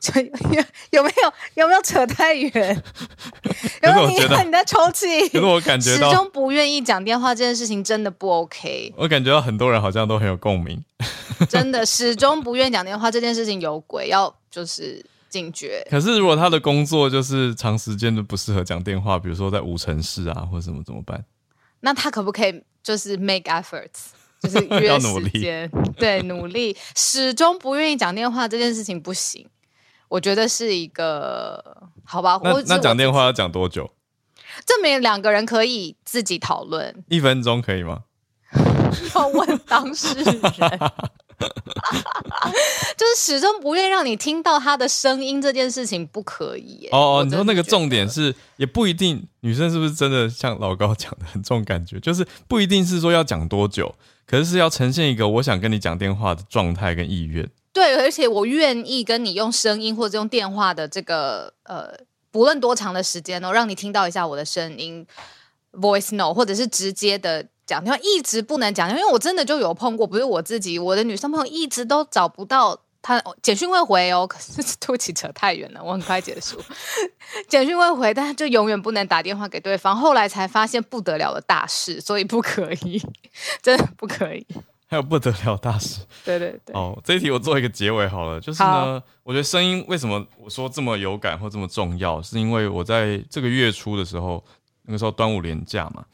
[0.52, 0.64] 有
[0.98, 2.82] 有没有有没有扯太远？
[3.82, 5.28] 有没有你看你在抽泣？
[5.28, 8.92] 可是我感觉到始终不愿意讲电话这件事情真的不 OK。
[8.96, 10.82] 我感觉到很多人好像都很有共鸣。
[11.48, 15.04] 真的，始终不愿意讲电话这件事情有鬼，要就是。
[15.28, 15.84] 警觉。
[15.90, 21.22] 可是，如果他的工作就是长时间的不适合讲电话，比如说在无城市啊，或者什么怎么办？
[21.80, 25.70] 那他可不可以就是 make efforts，就是约时间？
[25.98, 29.46] 对，努力，始终不愿意讲电话这件事情不行。
[30.08, 32.40] 我觉得是一个好吧。
[32.42, 33.90] 那那讲电话要讲多久？
[34.64, 38.04] 证明两个人可以自己讨论，一分钟可以吗？
[39.14, 40.40] 要问当事人，
[42.96, 46.88] 就是始终不愿意让你听到他的声音这件事情不可以。
[46.92, 52.00] 哦哦，你说那个重点是也不一定，女生是不是真的像老高讲的很重感觉？
[52.00, 53.94] 就是不一定是说要讲多久，
[54.26, 57.46] 可是是要呈现一个我想跟你讲电话的状态跟意愿。
[57.76, 61.92] 对，而且我愿意跟你用声音或者用电话的这个呃，
[62.30, 65.06] 不论多长的时间哦，让你听到一下我的声音
[65.72, 76.58] ，voice note，或者是直接的讲电话，一直不能讲，因为我真的就有碰过，不是我自己，我的女生朋友一直都找不到她，简讯会回哦，可是对不起，扯太远了，我很快结束。
[77.46, 83.02] 简讯会回，但是就永远不能打电话给对方，后来才发现不得了的大事，所以不可以，
[83.60, 84.46] 真的不可以。
[84.88, 86.74] 还有不得了大师， 对对对。
[86.74, 94.44] 哦，这一题我做一个结尾好了，就是呢，我觉得声音为什么我说这么有感或这么重要，是因为我在这个月初的时候，
[94.84, 96.04] 那个时候端午连假嘛，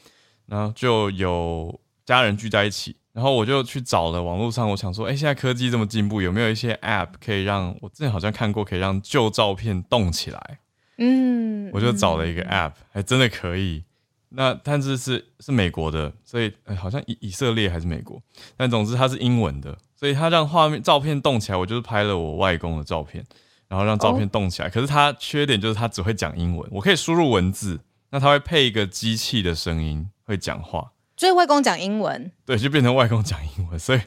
[0.47, 10.59] 然后就有家人聚在一起，然后我就去找了网络上，我想说，哎，现在科技这么进步，有没有一些 App 可以让我之前好像看过，可以让旧照片动起来？
[10.97, 13.85] 嗯，我就找了一个 App，还真的可以。
[14.35, 18.21] 那但是是是美国的，所以、欸、好像以以色列还是美国，
[18.57, 21.59] 但总之它是英文的，所以它让画面照片动起来。
[21.59, 23.23] 我就是拍了我外公的照片，
[23.69, 24.69] 然后让照片动起来。
[24.69, 30.93] 哦、可是它缺点就是它只会讲英文，我可以输入文字，那它会配一个机器的声音会讲话。
[31.15, 34.01] 所以外公讲英文，对，就变成外公讲英文，所以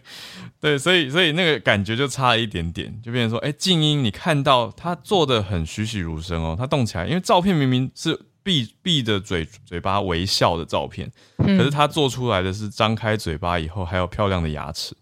[0.60, 8.20] 对，所以所以那个感觉就差了一点点，就变成说，哎、欸，静音你看到他做的很栩栩如生哦，他动起来，因为照片明明是。
[8.46, 14.96] 闭闭着嘴嘴巴微笑的照片，可是他做出来的是张开嘴巴以后还有漂亮的牙齿，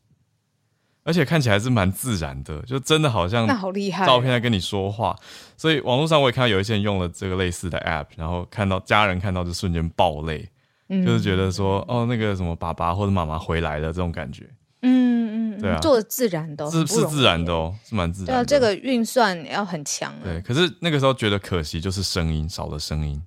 [1.04, 5.14] 而且看起来是蛮自然的，就真的好像那好厉害照片在跟你说话。
[5.58, 10.50] 所以网络上我也看到有一些人用了这个类似的 app，然后看到家人看到就瞬间爆泪，
[10.88, 14.50] 就是觉得说哦，那个什么爸爸或者妈妈回来了这种感觉。
[14.84, 18.34] 嗯嗯，对啊，做的自然的，是是自然的哦，是蛮自然的。
[18.34, 20.14] 对啊，这个运算要很强。
[20.24, 23.22] 对，可是那个时候觉得可惜，就是声音少了声音。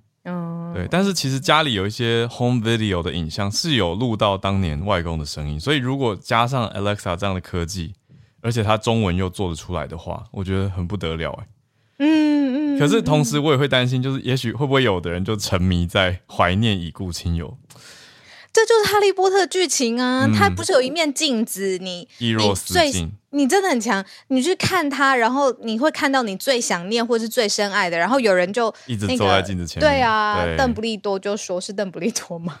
[0.77, 7.93] 嗯，对，但是其实家里有一些 home video 的影像是有录到当年外公的声音，所以如果加上 Alexa 这样的科技，
[8.41, 11.47] 而且它中文又做得出来的话，我觉得很不得了哎。
[11.99, 12.79] 嗯嗯。
[12.79, 17.57] 可是同时我也会担心，就是也许会不会有的人就沉迷在怀念已故亲友。
[18.53, 20.27] 这就是哈利波特剧情啊！
[20.33, 24.03] 他、嗯、不是有一面镜子，你伊若斯镜，你真的很强。
[24.29, 27.97] 你去看他，然后你会看到你最想念或是最深爱的。
[27.97, 29.91] 然后有人就、那个、一直坐在镜子前面。
[29.91, 32.59] 对啊，邓布利多就说是邓布利多嘛。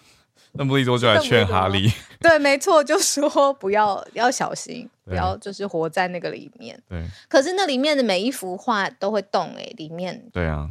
[0.55, 1.91] 邓布利多就来劝哈利。
[2.19, 6.79] 对，没错，就说不要要小心，不要就是活在那个里面。
[6.87, 7.03] 对。
[7.27, 10.23] 可是那里面的每一幅画都会动哎、欸，里面。
[10.31, 10.69] 对啊。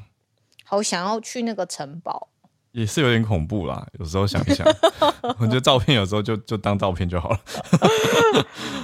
[0.64, 2.28] 好想要去那个城堡。
[2.76, 4.66] 也是有点恐怖啦，有时候想一想，
[5.40, 7.40] 我觉得照片有时候就就当照片就好了。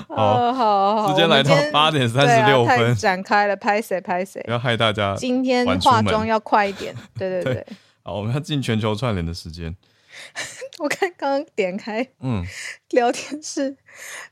[0.09, 5.15] 好 好好，时间来到八点三十六分，展开了，拍谁拍谁，不要害大家。
[5.15, 7.67] 今天化妆要快一点， 对对对，对。
[8.03, 9.77] 好，我们要进全球串联的时间。
[10.79, 12.43] 我看刚刚点开，嗯，
[12.93, 13.77] 聊天室，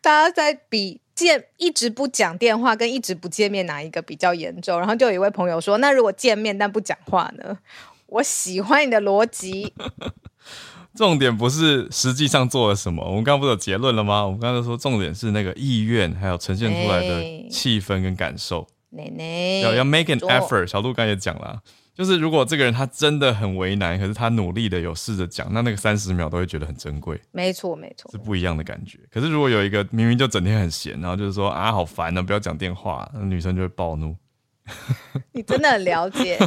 [0.01, 4.79] 大家在比见一直不讲电话跟一直不见面哪一个比较严重？
[4.79, 7.59] 然后就有一位朋友说，那如果见面但不讲话呢？
[8.11, 9.73] 我喜欢你的逻辑。
[10.95, 14.25] 重点不是实际上做了什么，我们刚刚不是有结论了吗？
[14.25, 18.67] 我们刚刚说重点是那个意愿，还有呈现出来的气氛跟感受。
[18.91, 20.67] 奶奶要要 make an effort。
[20.67, 21.61] 小鹿刚也讲了，
[21.95, 27.19] 就是如果这个人他真的很为难，可是他努力的有试着讲，那那个三十秒都会觉得很珍贵。
[27.31, 28.99] 没错没错，是不一样的感觉。
[29.13, 34.17] 可是如果有一个明明就整天很闲，然后就是说啊好烦啊，不要讲电话，那女生就会暴怒。
[35.33, 36.39] 你真的很了解，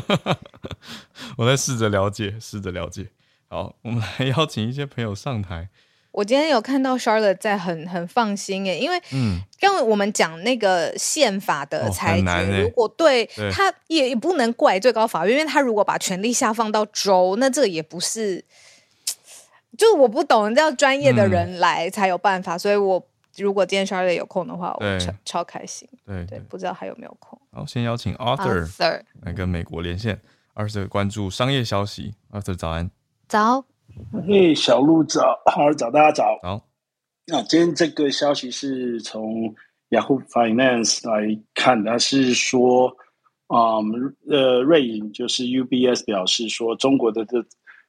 [1.37, 3.07] 我在试着了解，试着了解。
[3.47, 5.69] 好，我们来邀请一些朋友上台。
[6.11, 18.45] 我今天有看到 Charlotte 在很很放心耶，因为嗯，刚刚我们讲那个宪法的裁决，哦、如果对，对他也也不能怪最高法院，因为他如果把权力下放到州，那这个也不是，
[19.77, 23.07] 就我不懂，要专业的人来才有办法，嗯、所以我。
[23.37, 25.89] 如果今天 Charlotte 有空的话，我超超开心。
[26.05, 27.39] 对对，不知道还有没有空。
[27.51, 30.21] 好，先邀请 Arthur 来跟美国连线。
[30.53, 32.13] Arthur 关注商业消息。
[32.31, 32.91] Arthur 早安。
[33.27, 33.65] 早。
[34.27, 36.39] 嘿，小鹿早，好早，大家早。
[36.43, 36.67] 好。
[37.25, 39.55] 那今天这个消息是从
[39.89, 42.95] Yahoo Finance 来看，它是说，
[43.47, 47.43] 嗯，呃，瑞银就是 UBS 表示说，中国的这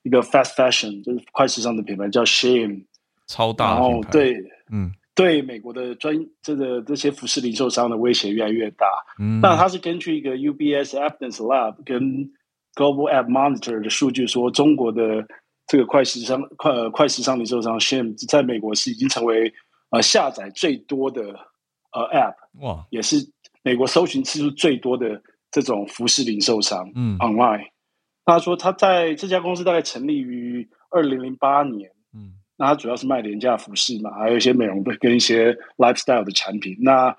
[0.05, 2.85] 一个 fast fashion 就是快时尚的品牌叫 Shein，
[3.27, 3.89] 超大品牌。
[3.89, 4.37] 然后对，
[4.71, 4.93] 嗯。
[5.15, 8.87] 对美国的专这个这些服饰零售商的威胁越来越大。
[9.21, 12.03] 嗯，那它是根据一个 UBS Evidence Lab 跟
[12.75, 15.25] Global App Monitor 的数据说，中国的
[15.69, 19.53] 这个快时尚快快时尚零售商 Shein 在美国是已经成为
[19.91, 21.23] 呃下载最多的
[21.93, 23.19] 呃 App，哇，也是
[23.63, 26.91] 美国搜寻次数最多的这种服饰零售商。
[26.97, 27.69] 嗯，Online。
[28.25, 31.94] 他说他在这家公司大概成立于二零零八年。
[32.57, 32.59] 嗯。
[32.59, 36.77] 那它主要是卖廉价服饰嘛，还有一些美容的跟一些 lifestyle 的产品。
[36.81, 37.13] 那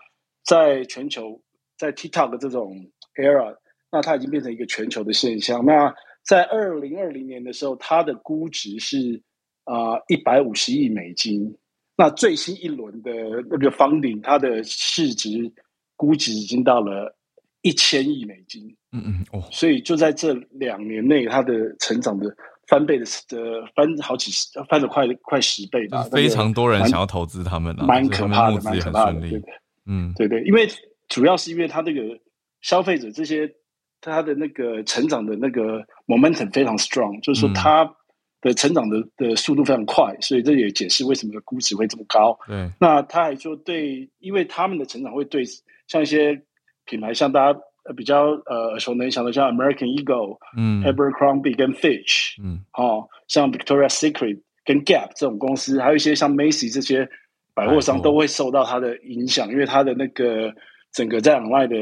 [0.46, 1.42] 在全球，
[1.78, 2.74] 在 TikTok 这种
[3.16, 3.56] era，
[3.92, 5.66] 那它已经变成一个全球的现象。
[5.66, 9.22] 那在二零二零年的时候，它的估值是
[9.66, 11.58] 啊一百五十亿美金。
[11.98, 13.12] 那最新一轮的
[13.50, 15.52] 那个 funding，它的市值
[15.98, 17.14] 估值已经到了
[17.62, 18.76] 一千亿美金。
[18.94, 22.34] 嗯嗯哦，所以就在这两年内，它的成长的。
[22.68, 26.04] 翻倍的呃，翻好几十，翻了快快十倍吧。
[26.04, 29.42] 非常多人想要投资他们了，蛮可怕的，蛮可怕的，对对，
[29.86, 30.68] 嗯，对对，因为
[31.08, 32.02] 主要是因为他这个
[32.62, 33.52] 消费者这些
[34.02, 37.90] 他的那个成长的那个 momentum 非常 strong，就是说他
[38.42, 42.38] 的成长的的速度非常快，所以这也解释为什么估值会这么高。
[42.48, 45.44] 对，那他还说对，因为他们的成长会对
[45.88, 46.42] 像一些
[46.86, 47.60] 品牌，像大家。
[47.86, 57.08] 呃，比较呃耳熟能详的，像 American Eagle、嗯，Abercrombie 跟 Fitch，嗯，哦，像 Victoria's Secret 跟 Gap 这种公司，还有一些像 Macy 这些
[57.54, 60.52] 百货商都会受到它的影响，因为它的那个
[60.94, 61.76] 整个在海外的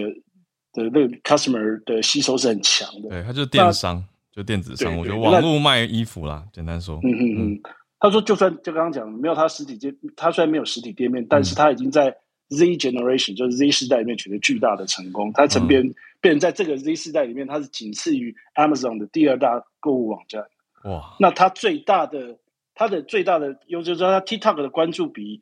[0.73, 3.07] 的那个 customer 的吸收是很强的。
[3.07, 6.99] 对，它就是电商，就电子商，我觉得网络卖衣服啦，简单说。
[7.03, 7.23] 嗯嗯
[7.53, 7.61] 嗯，
[7.97, 12.13] 他说就算就刚刚讲没有他实体店，他虽然没有实体店面，但是他已经在。
[12.53, 15.83] Z generation 就是 Z 世代里面取得巨大的成功，它成变
[16.21, 20.45] 变成在这个 Z 世代里面，它是仅次于 Amazon 的第二大购物网站。
[20.85, 21.15] 哇！
[21.19, 22.37] 那它最大的
[22.75, 25.41] 它的最大的优势就是它 TikTok 的关注比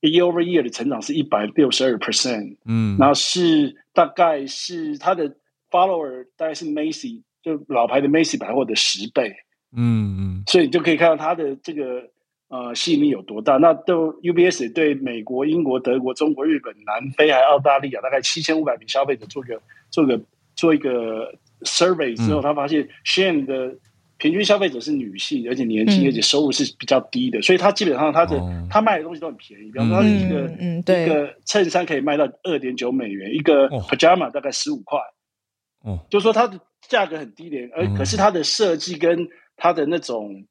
[0.00, 2.56] year over year 的成长是一百六十二 percent。
[2.64, 5.28] 嗯，然后是大概是它的
[5.70, 9.34] follower 大概是 Macy 就老牌的 Macy 百货的十倍。
[9.76, 12.13] 嗯嗯，所以你就可以看到它的这个。
[12.48, 13.56] 呃，吸引力有多大？
[13.56, 20.20] 那都 UBS 对美国、英国、德国、中国、日本、南非还澳大利亚大概七千五百名消费者做个做个
[20.54, 23.74] 做一个 survey 之后，嗯、他发现 Shane 的
[24.18, 29.72] 平均消费者是女性，而且年轻，而且收入是比较低的，嗯、所以他基本上他的、哦、他卖的东西都很便宜。
[29.72, 35.00] 比方说，他一个、一个衬衫可以卖到二点九美元，一个 pajama 大概十五块。
[35.82, 39.26] 哦，就说它的价格很低廉，而、嗯、可是它的设计跟
[39.56, 40.44] 它的那种。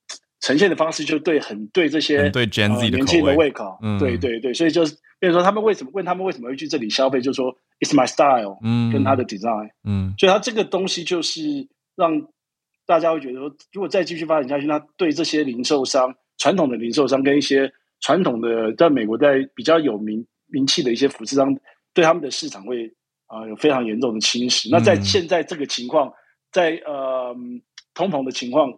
[0.43, 11.41] 呈现的方式就对很对这些对 Gen Z 的年轻人的胃口，嗯、对对对，所以就是，比如说他们为什么问他们为什么会去这里消费，就是说 It's my style，嗯，跟他的 design，嗯，所以他这个东西就是
[11.95, 12.27] 让
[12.85, 17.71] 大家会觉得说，如果再继续发展下去，那对这些零售商、传统的零售商跟一些
[18.01, 21.57] 传统的在美国在比较有名名气的一些服饰商，
[21.93, 22.85] 对他们的市场会
[23.27, 24.67] 啊、呃、有非常严重的侵蚀。
[24.67, 26.11] 嗯、那在现在这个情况，
[26.51, 27.33] 在呃
[27.93, 28.77] 通膨的情况。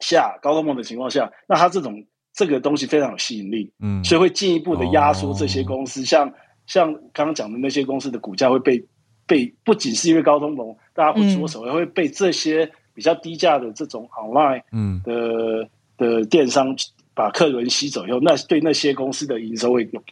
[0.00, 6.34] 下高通膨的情况下，那它这种这个东西非常有吸引力，嗯，所以会进一步的压缩这些公司，哦、像
[6.66, 8.84] 像刚刚讲的那些公司的股价会被
[9.26, 16.74] 被不仅是因为高通膨，大家会缩手，也、嗯、会被这些比较低价的这种 online 嗯的的电商
[17.14, 20.02] 把客人吸走以后，那对那些公司的营收会有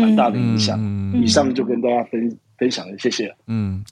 [0.00, 0.78] 蛮大的影响。
[1.14, 3.34] 以上就跟大家分分享了，谢谢。
[3.46, 3.84] 嗯。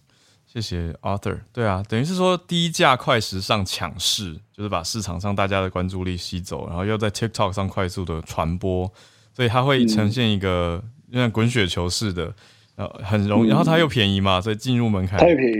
[0.54, 1.40] 谢谢 Arthur。
[1.52, 8.88] 对啊，等于是说低价快时尚抢势，就是把市场上大家的关注力吸走，然后又在 TikTok 上快速的传播，
[9.34, 10.80] 所以它会呈现一个
[11.12, 12.32] 像滚雪球似的，
[12.76, 15.18] 呃，很容易，然后它又便宜嘛，所以进入门槛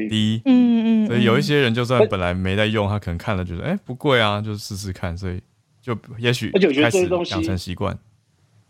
[0.08, 5.42] 低，嗯嗯，所以有一些人就算本来没在用，他可能看了觉得哎不贵啊，就试试看，所以
[5.82, 7.98] 就也许开始养成习惯。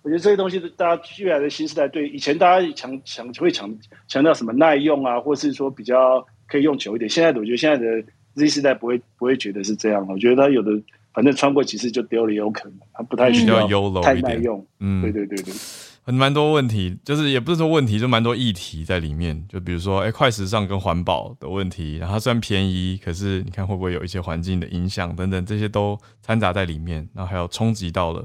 [0.05, 3.75] 我觉得这些东西，大家越来的新时代，对以前大家强强会强
[4.07, 7.09] 强调什么耐用啊，或是说比较可以用久一点。
[7.09, 10.07] 现在的我觉得现在的 Z 世代不会不会觉得是这样。
[10.07, 10.71] 我觉得他有的
[11.15, 13.67] 反正穿过几次就丢了也有可能，他不太需要
[14.03, 14.63] 太耐用。
[14.79, 15.55] 嗯，对对对对，
[16.03, 19.43] 很蛮多问题，就是也不是说问题，就蛮多议题在里面。
[19.49, 28.23] 就比如说，哎，快时尚跟环保的问题，然后它虽然便宜，可是你看会不会有一些环境的影响等等，这些都掺杂在里面，然后还有冲击到了。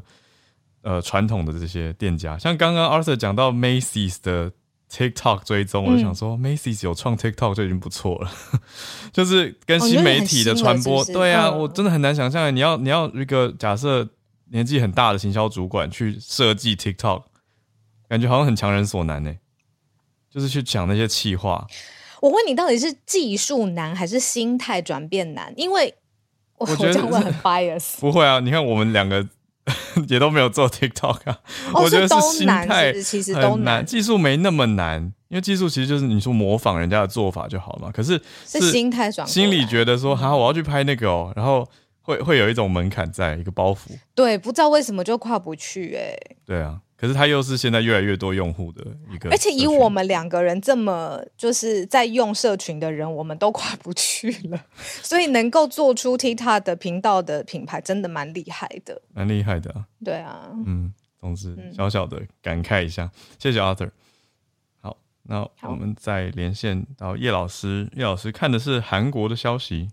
[0.82, 4.50] 呃，传统的这些店家，像刚刚 Arthur 讲到 Macy's 的
[4.90, 8.32] TikTok 追踪，我就想说、嗯、Macy's 有创 TikTok 就已经不错了，
[9.12, 14.08] 就是跟新媒体的传播，对啊，我真的很难想象，你要你要一个假设
[14.52, 17.24] 年纪很大的行销主管去设计 TikTok，
[18.08, 19.36] 感觉好像很强人所难呢，
[20.32, 21.68] 就是去讲那些气话。
[22.22, 25.54] 我问你，到底是技术难还是心态转变难？
[25.58, 25.94] 因为
[26.58, 28.00] 我觉得会很 bias。
[28.00, 29.28] 不会啊，你看我们两个。
[30.10, 31.40] 也都没有做 TikTok 啊。
[31.74, 37.92] 哦、我觉得是心态，其实都难，技术没那么难，因为技术其实就是你说模仿人家的做法就好了嘛。
[37.92, 41.68] 可是是，心态转，心里觉得说，好，我要去拍那个哦，然后
[42.02, 43.98] 会会有一种门槛在，一个包袱。
[44.16, 46.38] 对，不知道为什么就跨不去哎、欸。
[46.46, 46.80] 对啊。
[47.00, 54.60] 可是他又是现在越来越多用户的一个，而且以我们两个人这么就是在用社群的人，我们都跨不去了，
[55.02, 59.86] 所以能够做出 TikTok 的频道的品牌，真的蛮厉害的，蛮厉害的啊。
[60.04, 63.92] 对啊，嗯，总之小小的感慨一下，嗯、谢谢 Arthur。
[64.82, 69.88] 好，那我们再连线到叶老师，叶老师看的是韩国的消息。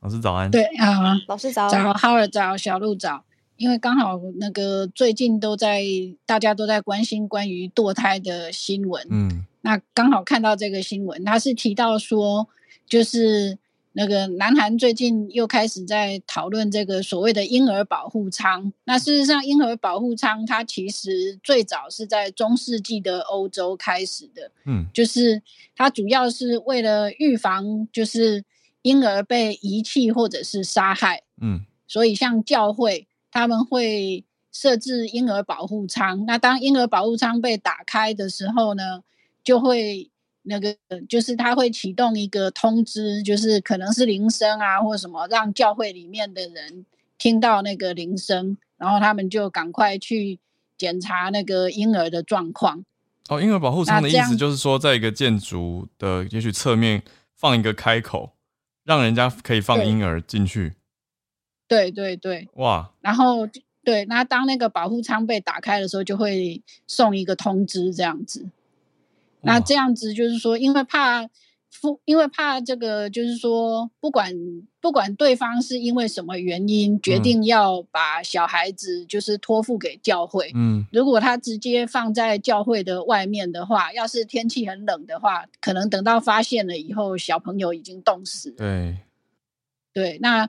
[0.00, 3.24] 老师早安，对啊，老师早，早，浩尔早，小鹿早。
[3.56, 5.84] 因为刚好那个最近都在
[6.26, 12.48] 大家都在关心关于堕胎的新闻，嗯，那刚好看到这个新闻，他是提到说，
[12.88, 13.56] 就是
[13.92, 18.72] 那个南韩最近又开始在讨论这个所谓的婴儿保护舱。
[18.84, 25.40] 那事实上，婴儿保护舱它其实最早是在中世纪的欧洲开始的，嗯，就是
[25.76, 28.44] 它主要是为了预防就是
[28.82, 33.06] 婴儿被遗弃或者是杀害，嗯，所以像教会。
[33.34, 39.02] 他们会设置婴儿保护舱，那当婴儿保护舱被打开的时候呢，
[39.42, 40.08] 就会
[40.44, 40.76] 那个
[41.08, 46.86] 就是他会启动一个通知，就是可能是铃声啊或什么，让教会里面的人
[47.18, 50.38] 听到那个铃声，然后他们就赶快去
[50.78, 52.84] 检查那个婴儿的状况。
[53.28, 57.02] 哦，婴儿保护舱的意思就是说，在一个建筑的也许侧面
[57.34, 58.30] 放一个开口，
[58.84, 60.74] 让人家可以放婴儿进去。
[61.74, 62.92] 对对对，哇！
[63.00, 63.48] 然后
[63.82, 68.46] 对，那当那个保护舱被打开的时候，就会送一个通知，这样子。
[69.40, 71.28] 那这样子就是说，因为怕
[71.70, 74.32] 父，因为怕这个，就是说，不管
[74.80, 88.56] 不管对方是因为什么原因决定要把小孩子就是托付给教会，嗯，如果他直接放在教会的外面的话，要是天气很冷的话，可能等到发现了以后，小朋友已经冻死了。
[88.56, 88.98] 对，
[89.92, 90.48] 对，那。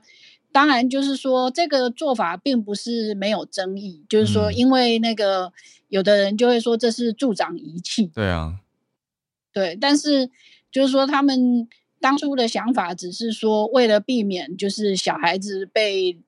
[0.56, 5.52] 当然，就是说这个做法并不是没有争议，就是说，因为那个
[5.88, 8.06] 有的人就会说这是助长遗弃。
[8.06, 8.58] 对啊，
[9.52, 10.30] 对，但是
[10.72, 11.68] 就是说他们
[12.00, 16.18] 当初的想法只是说，为了避免就是小孩子被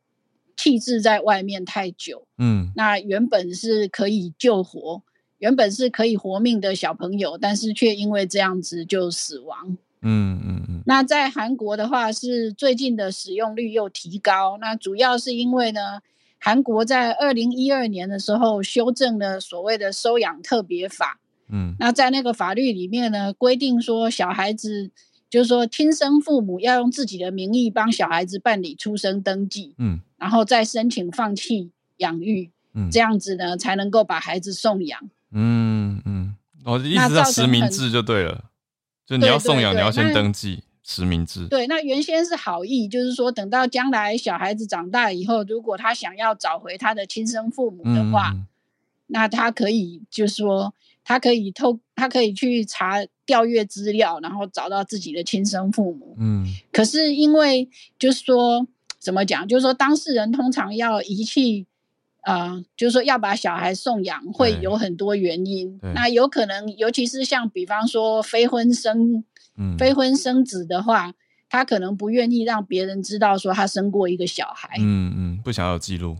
[0.59, 5.03] 弃置在外面太久，嗯，那原本是可以救活，
[5.39, 9.79] 原本是可以活命的小朋友，但是却因为这样子就死亡。
[10.03, 14.59] 嗯嗯嗯，那在韩国的话，是最近的使用率又提高。
[14.61, 16.01] 那主要是因为呢，
[16.39, 21.19] 韩国在二零一二年的时候修正了所谓的收养特别法。
[21.49, 24.91] 嗯，那在那个法律里面呢，规定说小孩子
[25.31, 29.75] 就是说亲生父母要用自己的名义帮小孩子办理出生登记。
[29.79, 32.51] 嗯，然后再申请放弃养育。
[32.75, 35.01] 嗯，这样子呢才能够把孩子送养。
[35.33, 38.45] 嗯嗯，哦，意思是实名制就对了。
[39.09, 41.47] 就你要送养，你要先登记实名制。
[41.49, 48.47] 对，那原先是好意，就是说等到将来小孩子长大以后，如果他想要找回他的亲生父母的话，嗯、
[49.07, 56.15] 那他可以就是说，他可以透，他可以去查调阅资料，然后找到自己的亲生父母。
[56.19, 56.47] 嗯。
[56.71, 58.67] 可是因为就是说，
[58.99, 59.49] 怎么讲？
[59.49, 61.67] 就是说当事人通常要遗弃。
[62.23, 65.79] 啊、呃，就是说要把小孩送养，会有很多原因。
[65.95, 69.25] 那有可能，尤其是像比方说非婚生，
[69.57, 71.15] 嗯，非婚生子的话，
[71.49, 74.77] 他可能不愿意让别人知道说他生过一个小孩。
[74.81, 76.19] 嗯嗯，不想要有记录。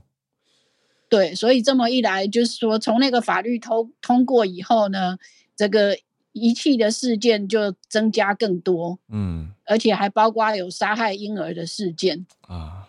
[1.11, 5.19] 对，所以这么一来，就是说从那个法律通通过以后呢，
[5.57, 5.99] 这个
[6.33, 8.99] 遗弃的事件就增加更多。
[9.09, 12.89] 嗯，而且还包括有杀害婴儿的事件啊。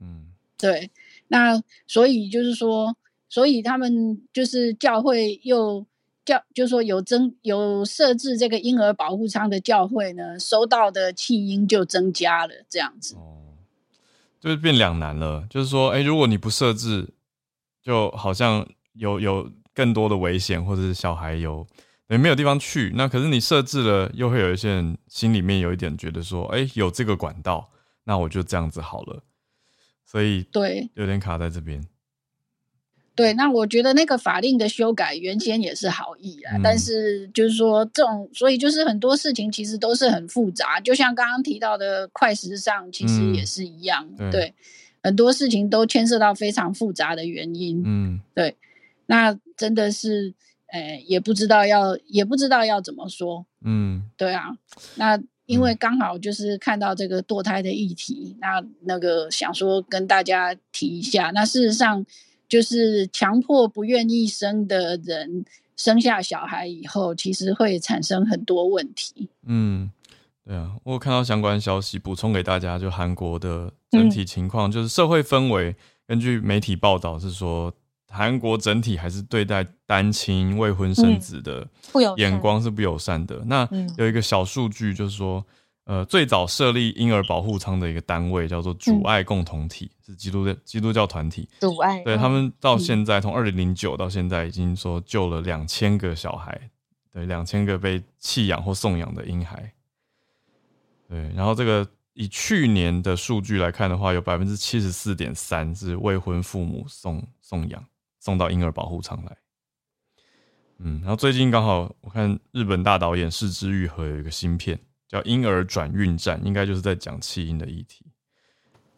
[0.00, 0.90] 嗯，对。
[1.34, 2.96] 那所以就是说，
[3.28, 5.84] 所以他们就是教会又
[6.24, 13.16] 教，就是说有增有设置这个婴儿保护舱的教会呢，收到的弃婴就增加了，这样子。
[13.16, 13.58] 哦，
[14.38, 15.44] 就是变两难了。
[15.50, 17.12] 就是说，哎，如果你不设置，
[17.82, 21.66] 就好像有有更多的危险，或者是小孩有
[22.10, 22.92] 也没有地方去。
[22.94, 27.72] 那可是你设置了，又会有一些人心里面有一点觉得说，哎，有这个管道，
[28.04, 29.24] 那我就这样子好了。
[30.06, 31.86] 所以对，有点卡在这边。
[33.16, 40.80] 对，那我觉得那个法令的修改原先也是好意啊，嗯、但是就是说这种，所以就是很多事情其实都是很复杂。
[40.80, 44.04] 就像刚刚提到的快时尚，其实也是一样。
[44.18, 44.54] 嗯、对，对，
[45.02, 47.82] 很多事情都牵涉到非常复杂的原因。
[47.86, 48.56] 嗯，对。
[49.06, 50.34] 那真的是，
[50.72, 53.46] 呃，也不知道要，也不知道要怎么说。
[53.64, 54.58] 嗯，对啊。
[54.96, 55.22] 那。
[55.46, 61.30] 因为刚好就是看到这个堕胎的议题，那那个想说跟大家提一下。
[61.34, 62.04] 那事实上，
[62.48, 65.44] 就是强迫不愿意生的人
[65.76, 69.28] 生下小孩以后，其实会产生很多问题。
[69.44, 69.90] 嗯，
[70.46, 75.76] 对啊，我有看到相关消息，补充给大家，就韩国的整体情况，嗯、就是社会氛围，
[76.06, 77.72] 根据媒体报道是说，
[78.14, 81.68] 韩国整体还是对待单亲未婚生子的
[82.16, 83.36] 眼光是不友善的。
[83.42, 85.44] 嗯、那有一个小数据，就是说。
[85.86, 91.46] 呃，最早设立婴儿保护舱的一个单位叫做主爱共同体，嗯、是基督教基督教团体。
[91.60, 96.58] 主爱对、嗯、他们到现在，从二零零九到现在，已经说救了两千个小孩，
[97.12, 99.74] 对，两千个被弃养或送养的婴孩。
[101.06, 107.84] 对，然后这个以去年的数据来看的话，有百分之七十四点三是未婚父母送送养
[108.24, 109.36] 送到婴儿保护舱来。
[110.78, 114.78] 嗯，然后最近刚好我看日本大导演是枝裕和有一个新片。
[115.06, 118.04] 叫婴儿转运站，应该就是在讲弃婴的议题。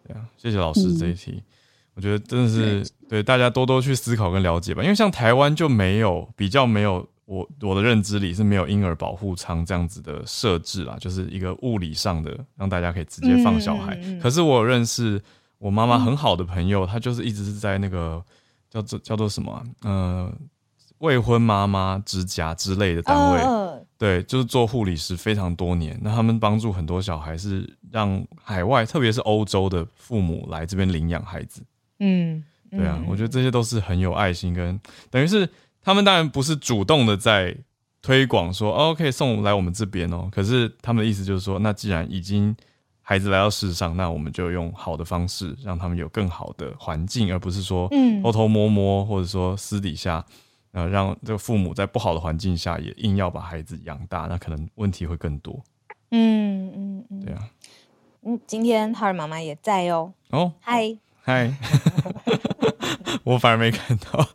[0.06, 1.42] 对啊，谢谢老师这一题，嗯、
[1.94, 4.82] 我觉得真的是对，大家多多去思考跟了解吧。
[4.82, 14.00] 因为像台湾就没有比较没有我我的认知里是没有婴儿保护舱这样子的设置啦，就是一个物理上的让大家可以直接放小孩。
[14.22, 15.20] 可是我有认识
[15.58, 18.24] 我妈妈很好的朋友，她、嗯、就是一直是在那个
[18.76, 20.32] 叫做叫做什么嗯、呃、
[20.98, 23.40] 未婚妈妈之家之类的单位。
[23.40, 23.62] 哦
[23.98, 31.62] 对，就是做护理师非常多年，那他们帮助很多小孩，是让海外，特别是欧洲的父母来这边领养孩子。
[32.00, 35.48] 嗯，对啊，我觉得这些都是很有爱心跟，跟等于是
[35.80, 37.56] 他们当然不是主动的在
[38.02, 40.28] 推广说，哦，可以送来我们这边哦。
[40.30, 42.54] 可是他们的意思就是说，那既然已经
[43.08, 47.88] 孩子来到世上，那我们就用好的方式让他们有更好的环境，而不是说
[48.20, 50.24] 偷偷摸摸，或者说私底下。
[50.72, 55.58] 呃，让这个父母在不好的环境下也硬要把孩子养大，那可能问题会更多。
[56.10, 57.48] 嗯嗯嗯，对啊。
[58.24, 60.12] 嗯，今天浩尔妈妈也在哦。
[60.30, 61.50] 哦，嗨嗨，
[63.24, 64.28] 我反而没看到，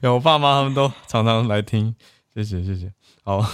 [0.00, 1.94] 有我爸妈他们都常常来听，
[2.32, 2.90] 谢谢谢谢。
[3.22, 3.44] 好，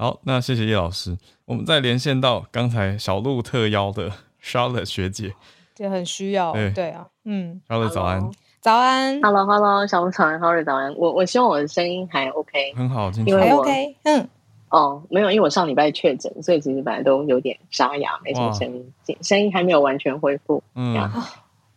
[0.00, 1.18] 好，那谢谢叶老师。
[1.44, 5.34] 我们再连线到刚才小鹿特邀的 Charlotte 学姐，
[5.78, 6.52] 也很需要。
[6.52, 6.70] 对。
[6.70, 8.30] 对啊，嗯，Charlotte 早安。
[8.60, 10.94] 早安，Hello Hello，小鹿早安，Hello 早安。
[10.94, 14.28] 我我希望我的声音还 OK，很好，因为我 OK，嗯，
[14.68, 20.62] 哦，没有，因为我上礼拜确诊，所以其实本来都有点沙哑，没什么声音，声音还没有完全恢复。
[20.76, 21.10] 嗯，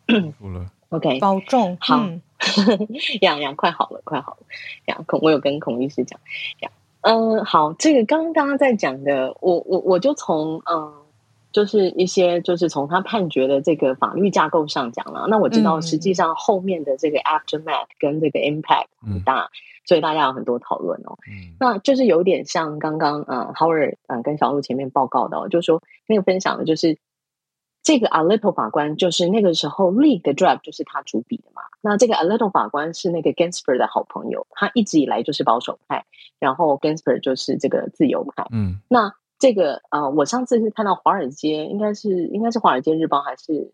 [0.08, 2.08] 恢复了，OK，保重，好，
[3.22, 4.38] 养养快好了，快好了。
[4.86, 6.20] 养孔，我有跟孔医师讲，
[6.60, 6.72] 养，
[7.02, 10.94] 嗯，好，这个刚刚大家在讲的，我我我就从嗯。
[11.54, 15.28] 就是一些，就是从他判决的这个法律架构上讲了。
[15.28, 19.50] 那我知道，实际上后面的这个 aftermath 跟这个 impact 很大，嗯、
[19.86, 21.18] 所以大家有很多讨论哦。
[21.28, 26.98] 嗯、那就是有点像刚刚呃 Howard 呃跟小鹿前面报告的，哦，就是说那个分享的就是
[27.84, 31.64] 这个 Alito 法官，就是那个时候 leak 的 draft 就是他主笔的嘛。
[31.82, 36.06] 那这个 Alito 法官是那个 Ginsburg 的好朋友，他一直以来就是保守派，
[36.40, 38.48] 然后 Ginsburg 就是这个自由派。
[38.52, 39.14] 嗯，那。
[39.42, 43.72] 这个啊、呃，我上次是看到华尔街，应该是应该是华尔街日报还是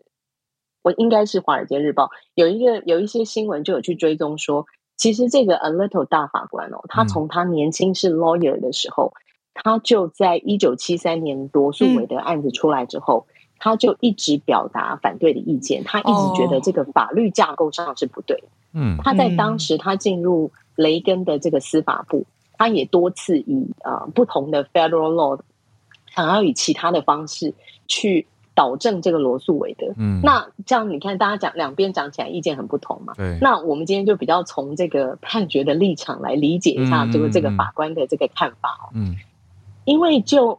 [0.80, 4.64] 我应该是华尔街日报有一个有一些新闻就有去追踪说，
[4.96, 9.20] 其实这个 Alito 大法官哦，他从他年轻是 lawyer 的时候，嗯、
[9.52, 18.42] 他就在一九七三年罗诉韦德案子出来之后，嗯、他就一直表达反对的意见，他一直觉得这个法律架构上是不对。
[18.72, 25.40] 嗯，他在当时他进入雷根的这个司法部，他也多次以啊、呃、不同的 federal law。
[26.10, 27.54] 想要以其他的方式
[27.86, 33.38] 去导正这个罗素韦德，嗯，那这样你看，大家讲两边讲起来意见很不同嘛，对。
[33.40, 39.14] 那我们今天就比较从这个判决的立场来理解一下这个这个法官的这个看法，嗯，
[39.84, 40.58] 因为就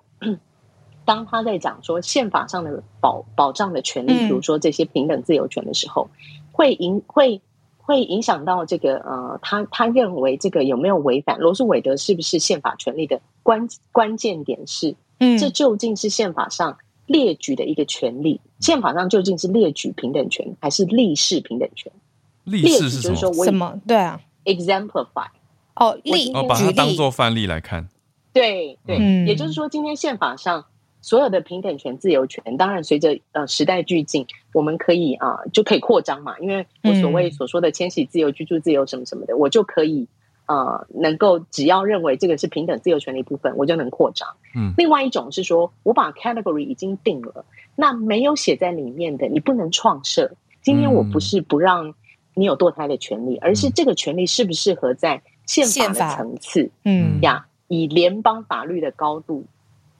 [1.10, 6.08] 当他在讲说宪法上的保保障的权利，比如说这些平等自由权的时候，
[6.52, 7.42] 会影会
[7.80, 14.96] 会影响到这个呃，他他认为这个有没有违反罗斯韦德是不是宪法权利的关关键点是。
[15.18, 18.40] 嗯，这究竟是宪法上列举的一个权利？
[18.60, 21.92] 宪法上究竟是列举平等权，还是立誓平等权？
[22.44, 23.16] 立誓是什么？
[23.16, 23.82] 就是说什么？
[23.88, 25.26] 对啊，exemplify
[25.74, 27.90] 哦，例哦，把它当做范例来看。
[28.32, 30.66] 对对，嗯、也就是说，今天宪法上
[31.02, 36.38] 所有的平等权、自由权，当然随着呃时代俱进，我们可以啊、呃、就可以扩张嘛。
[36.40, 40.08] 因为我所谓所说的迁徙自由、居住自由什么什么的，我就可以。
[40.52, 44.28] 呃，能够只要认为这个是平等自由权的一部分，我就能扩张。
[44.56, 47.46] 嗯，另外一种是说，我把 category 已经定了，
[47.76, 50.32] 那没有写在里面的，你不能创设。
[50.64, 51.94] 今天我不是不让
[52.34, 59.46] 你有堕胎的权利，嗯、而是这个权利适不适合在宪法的层次，嗯呀，以联邦法律的高度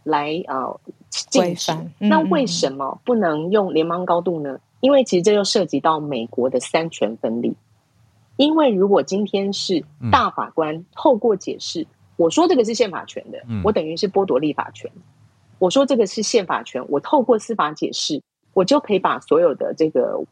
[0.04, 0.80] 来呃
[1.10, 1.72] 禁止。
[2.00, 4.60] 嗯、那为什么不能用联邦高度呢？
[4.80, 7.56] 因为其实这又涉及到美国的三权分立。
[8.38, 14.90] 因为如果今天是大法官透过解释，嗯、我说这个是宪法权的，嗯、我等于是剥夺立法权。
[15.58, 18.22] 我说这个是宪法权，我透过司法解释，
[18.54, 20.24] 我就可以把所有的这个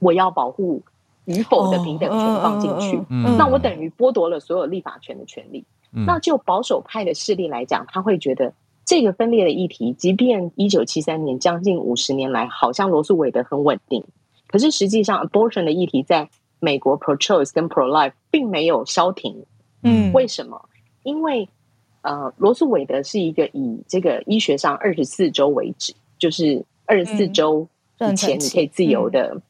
[0.00, 0.82] 我要保护
[1.26, 2.96] 与否的平等权放进去。
[2.96, 5.64] 哦嗯嗯、那我等于剥夺了所有立法权的权利。
[5.92, 8.52] 嗯、那就保守派的势力来讲，他会觉得
[8.84, 14.04] 这个分裂的议题，即便一九七三年将近五十年来，好像罗素韦德很稳定，
[14.46, 16.28] 可是实际上 abortion 的议题在
[16.60, 19.44] 美国 pro choice 跟 pro life 并没有消停。
[19.82, 20.68] 嗯，为什么？
[21.02, 21.48] 因为
[22.02, 27.66] 呃，罗素韦德是一个以这个医学上二十四周为止，就是二十四周
[28.00, 29.42] 以前你可以自由的，嗯、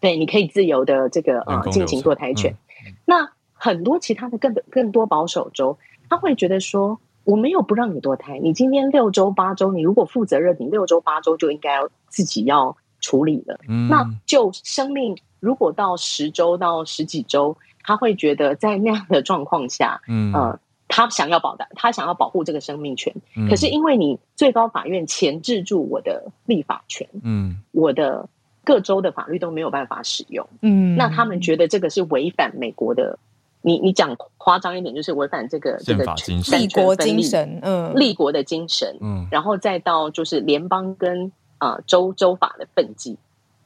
[0.00, 2.50] 对，你可以自由的这个呃进行堕胎权。
[2.86, 13.58] 嗯、那很多其他的更更多保守州，他会觉得说，我没有不让你堕胎，你今天六周八周，你如果负责任，你六周八周就应该要自己要处理了。
[13.68, 20.32] 嗯、那就生命如果到十周到十几周，他会觉得在那样的状况下，嗯。
[20.32, 20.58] 呃
[20.94, 28.28] 他想要保的，他想要保护这个生命权，嗯、可是因为你最高法院钳制住我的立法权，嗯，我的
[28.62, 33.18] 各州的法律都没有办法使用，嗯，那他们觉得这个是违反美国的，
[33.62, 36.04] 你你讲夸张一点，就是违反这个这个
[36.52, 43.16] 立国精神，嗯，立国的精神，嗯，然后再到就是联邦跟啊、呃、州州法的分际，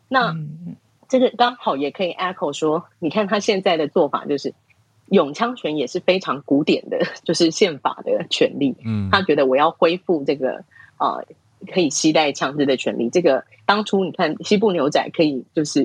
[0.09, 0.77] 那、嗯、
[1.09, 4.55] 这个刚好也可以 echo 说，你看他现在的做法就是。
[5.09, 8.75] 拥枪权也是非常古典的，就是宪法的权利。
[8.85, 10.65] 嗯，他觉得我要恢复这个
[10.99, 11.25] 呃
[11.73, 13.09] 可以携带枪支的权利。
[13.09, 15.85] 这个当初你看西部牛仔可以就是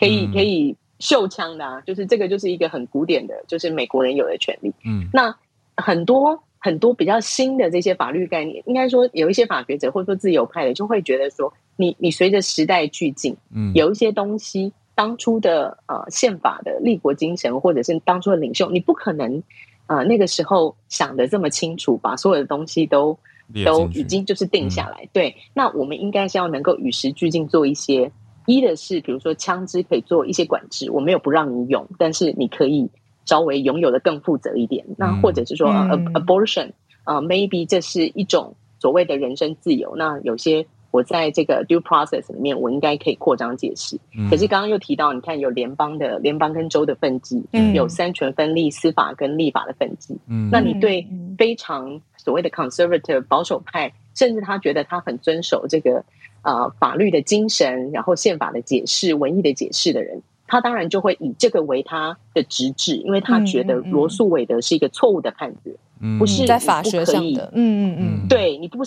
[0.00, 4.72] 可以可以秀枪的，啊，就是这个就是一个很古典的，就是美国人有的权利。
[4.84, 5.34] 嗯，那
[5.76, 14.72] 很多很多比较新的这些法律概念，应该说有一些法学者或者说自由派的就会觉得说，你你随着时代俱进，嗯，有一些东西。
[14.96, 19.42] 当初的呃宪法的立国精神，或者是当初的领袖，你不可能
[19.88, 23.18] 呃那个时候想的这么清楚，把所有的东西都
[23.64, 25.02] 都已经就是定下来。
[25.02, 28.08] 嗯、对，那我们应该是要能够与时俱进，做一些
[28.46, 32.88] 一的是，比如说枪支可以做一些管制，我没有不让你用，但是你可以
[33.24, 34.84] 稍微拥有的更负责一点。
[34.88, 36.70] 嗯、那或者是说、嗯 uh, abortion
[37.04, 39.94] 啊、uh, maybe 这是一种所谓的人身自由。
[39.96, 40.66] 那有些。
[40.94, 43.98] 我在这个 due process 里面，我应该可以扩张解释。
[44.16, 50.16] 嗯、可是刚刚又提到，你看有联邦的联邦跟州的分际，嗯、有三权分立、司法跟立法的分际。
[50.28, 51.04] 嗯、那你对
[51.36, 56.04] 非常所谓的 conservative 保守派，甚至他觉得他很遵守这个
[56.42, 67.50] 呃法律的精神，然后宪法的解释、文艺的解释的人，他当然就会以这个为他的直至，因为他觉得罗素韦德是一个错误的判决，嗯、不是在法学上的。
[67.54, 68.84] 嗯嗯嗯，对你不。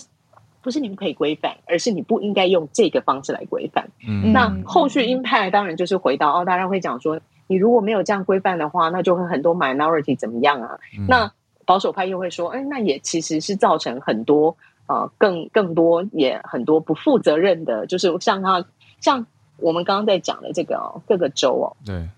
[0.60, 3.88] 不是你不可以规范，而是你不应该用这个方式来规范。
[4.06, 10.78] 嗯，那后续鹰派当然就是回到澳，大家会讲说，你如果没有这样规范的话，那就会很多 minority 怎么样啊？
[10.98, 11.32] 嗯、那
[11.64, 14.54] 保守派又会说，哎，那也其实是造成很多
[14.88, 18.66] 呃更更多也很多不负责任的，就是像他
[19.00, 19.24] 像
[19.58, 22.08] 我们刚刚在讲的这个、哦、各个州哦，对，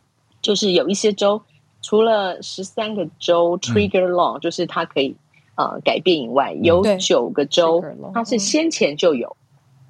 [0.41, 1.43] 就是有一些州
[1.83, 5.15] 除了十三个州 trigger law，、嗯、就是它可以。
[5.57, 9.37] 呃，改变以外，有九个州，它是先前就有，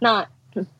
[0.00, 0.26] 那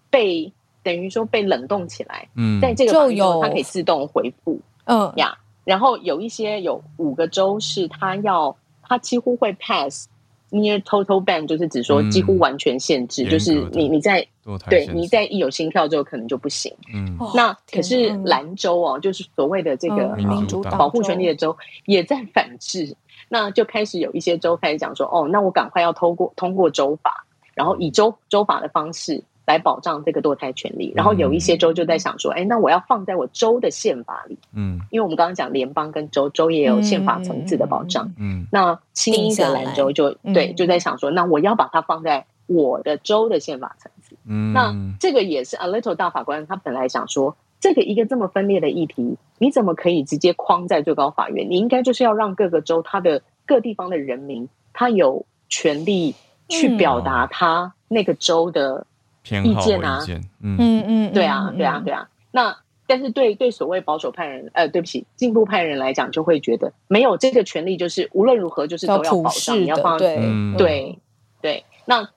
[0.09, 10.09] 被等于说被冷冻起来，嗯，在这个法律中它可以自动回复，嗯呀，然后有一些有五个州是它要，它几乎会 pass
[10.51, 14.27] near total ban，就是指说几乎完全限制，就是你你在
[14.69, 22.97] 对你在一有心跳之后可能就不行，嗯，那可是兰州哦，就是所谓的这个民主保护权利的州也在反制。
[23.33, 27.25] 那就开始有一些州开始讲说，哦，那我赶快要通过通过州法，
[27.55, 30.93] 然后以州州法的方式来保障这个堕胎权利。
[30.95, 47.37] 然后有一些州就在想说，哎、嗯，那我要放在我州的宪法里，嗯，因为我们刚刚讲联邦跟州，州也有宪法层次的保障，嗯，那新英格兰州就对就在想说，那我要把它放在我的州的宪法层次，嗯，那这个也是 a l i t t l e 大法官他本来想说。
[47.63, 51.51] 这个一个这么分裂的议题，你怎么可以直接框在最高法院？
[51.51, 56.15] 你应该就是要让各个州、它的各地方的人民，他有权利
[56.49, 58.87] 去表达他那个州的
[59.25, 60.05] 意见啊。
[60.41, 62.09] 嗯嗯嗯，对啊对啊对啊。
[62.31, 62.57] 那
[62.87, 70.17] 但是对对所谓保守派人，呃，对不起，进步派人来讲，就会觉得没有这个权利，就是无论如何就是都要保障，你要放对
[70.57, 70.99] 对
[71.41, 72.09] 对，那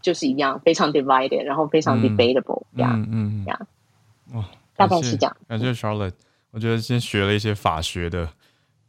[0.00, 4.46] 就是一样，非常 divided，然后非常 debatable，这样嗯这。
[4.76, 5.36] 大概是这样。
[5.46, 6.12] 感谢 Charlotte，
[6.52, 8.28] 我觉得先学了一些法学的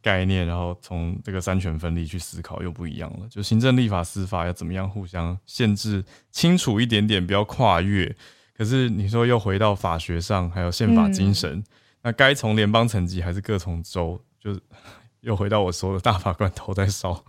[0.02, 3.26] 概念，然后从这个三权分立去思考又不一样了。
[3.30, 8.14] 就行政、立法、司法要怎么样互相限制清楚一点点，不要跨越。
[8.56, 11.64] 可是你说又回到法学上，还有宪法精神，嗯、
[12.02, 14.20] 那该从联邦层级还是各从州？
[14.38, 14.60] 就是
[15.20, 17.24] 又回到我说的大法官头在烧。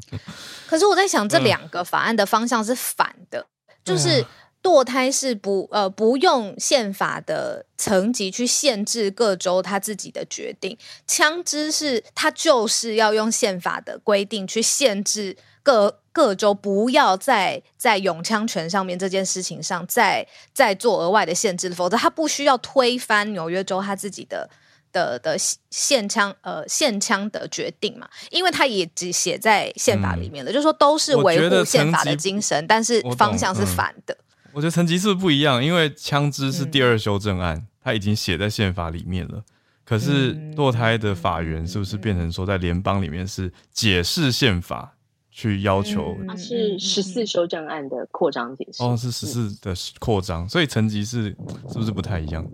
[0.68, 4.26] 可是我在想，这两个法案的方向是反的，呃、就是。
[4.64, 24.50] 堕胎是不呃不用宪法的层级去限制各州他自己的决定，枪支是他就是要用宪法的规定去限制各各州不要在在永枪权上面这件事情上再再做额外的限制，否则他不需要推翻纽约州他自己的
[24.94, 25.36] 的的
[25.72, 34.16] 限枪呃限枪的决定嘛，因为他也只写在宪法里面了，嗯、就是说都是维护宪法的精神，但是方向是反的。
[34.54, 35.64] 我觉得层级是不是不一样？
[35.64, 39.44] 因为枪支是第二修正案，它、嗯、已经写在宪法里面了。
[39.84, 44.96] 可是堕胎的法源是不是变成说在联邦里面是解释宪法
[45.30, 46.16] 去要求？
[46.28, 48.82] 它是十四修正案的扩张解释。
[48.82, 51.36] 哦，是十四的扩张，所以层级是
[51.68, 52.48] 是不是不太一样？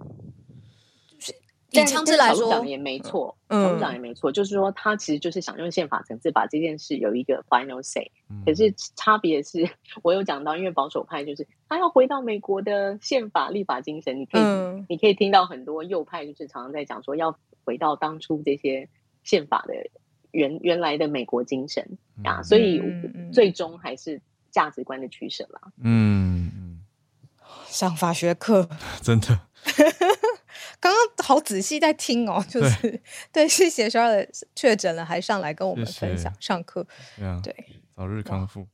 [1.72, 8.42] 以枪支来说，也没错，嗯，讲也没错，就是说他其实就是想用宪法层次把这件事有一个 final say，嗯。
[8.46, 9.70] 可是差别是，
[10.02, 18.90] 我有讲到，因为保守派就是他要回到美国的宪法立法精神，你可以，嗯，你可以听到很多右派就是常常在讲说要回到当初这些
[19.24, 19.74] 宪法的
[20.32, 22.82] 原原来的美国精神啊，所以
[23.32, 25.62] 最终还是价值观的取舍啦。
[25.84, 26.82] 嗯嗯，
[27.68, 28.68] 上法学课
[29.04, 29.40] 真的。
[30.80, 33.02] 刚刚好仔细在听哦，就是
[33.32, 36.86] 对，谢谢 Charlotte 确诊了还上来跟我们分享上课，
[37.44, 37.54] 对，
[37.96, 38.68] 早日康复。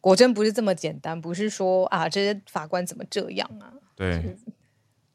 [0.00, 3.72] 果真不是这么简单，不是说啊这些法官怎么这样啊？
[3.96, 4.36] 对，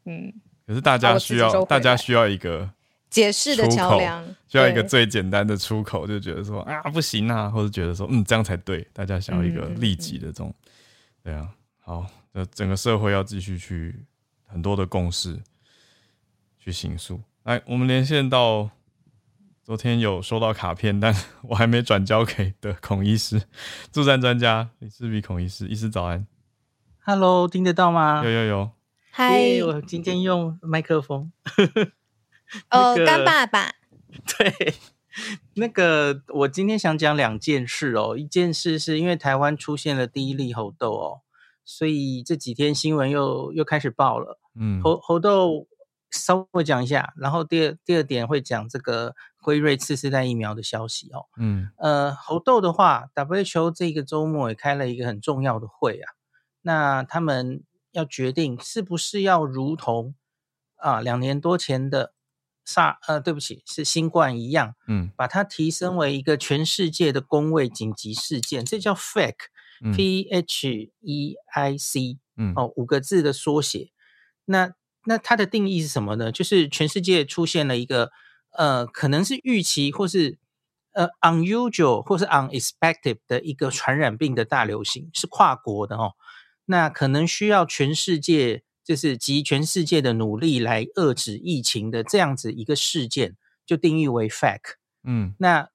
[0.06, 0.32] 嗯，
[0.68, 2.70] 可是大家需要大家需要一个
[3.10, 10.66] 解释的桥梁，需要一个最简单的出口，就觉得说啊不行啊，或者觉得说嗯这样才对，大家想要一个利己的这种，嗯、
[11.24, 11.50] 对啊，
[11.80, 13.96] 好，那整个社会要继续去
[14.46, 15.40] 很多的共识。
[16.64, 17.20] 去行诉。
[17.44, 18.70] 来，我们连线到
[19.66, 21.14] 昨天有收到卡片，但
[21.50, 23.44] 我还没转交给的孔医师，
[23.92, 26.26] 助战专家李志比孔医师，医师早安。
[27.00, 28.24] Hello，听得到吗？
[28.24, 28.72] 有有有。
[29.12, 31.34] 嗨我今天用麦克风。
[32.70, 33.74] 哦， 干爸爸。
[34.38, 34.74] 对，
[35.56, 38.16] 那个我今天想讲两件事哦。
[38.18, 41.22] 一件事是因为台湾出现了第一例猴痘哦，
[41.66, 44.40] 所以这几天新闻又又开始爆了。
[44.56, 45.68] 嗯，猴猴痘。
[46.14, 51.26] 稍微讲一下，然后第二第二点会讲这个辉瑞次世代疫苗的消息哦。
[51.38, 56.14] 嗯，呃，猴痘的话，WHO 这个周末也开了一个很重要的会啊。
[56.62, 60.16] 那他们要决定是不是要如同
[60.76, 62.14] 啊两年多前的
[62.66, 73.90] SARS 呃，对不起，是新冠一样，嗯，把它提升为一个全世界的公卫紧急事件，这叫 PHEIC，P H E I C，嗯，哦，五个字的缩写。
[74.46, 74.74] 那
[75.06, 76.32] 那它的定义是什么呢？
[76.32, 78.12] 就是全世界出现了一个
[78.52, 80.38] 呃，可能是预期或是
[80.94, 86.14] 呃 unusual 或是 unexpected 的一个传染病的大流行，是跨国的哦。
[86.66, 93.36] 那可能需要全世界就是集全世界的努力来遏制疫情的这样子一个事件，
[93.66, 94.60] 就定义为 PHEIC。
[95.04, 95.70] 嗯，那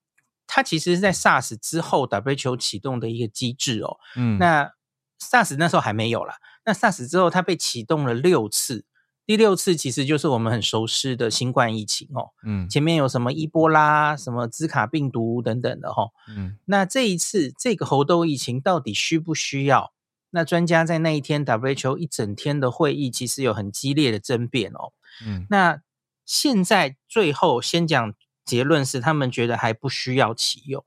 [0.47, 3.99] 它其实是在 SARS 之后 WHO 启动的一个机制哦。
[4.17, 4.73] 嗯，那
[5.21, 6.37] SARS 那时候还没有啦。
[6.65, 8.87] 那 SARS 之后，它被启动了六次。
[9.29, 19.93] 第六次其实就是我们很熟悉的新冠疫情哦，嗯，前面有什么伊波拉、什么兹卡病毒等等的哈，嗯，那这一次这个猴痘疫情到底需不需要？
[20.31, 24.95] 那专家在那一天 WHO 一整天的会议其实有很激烈的争辩哦，
[25.27, 25.83] 嗯，那
[26.25, 28.15] 现在最后先讲
[28.47, 30.83] 结论是，他们觉得还不需要启用，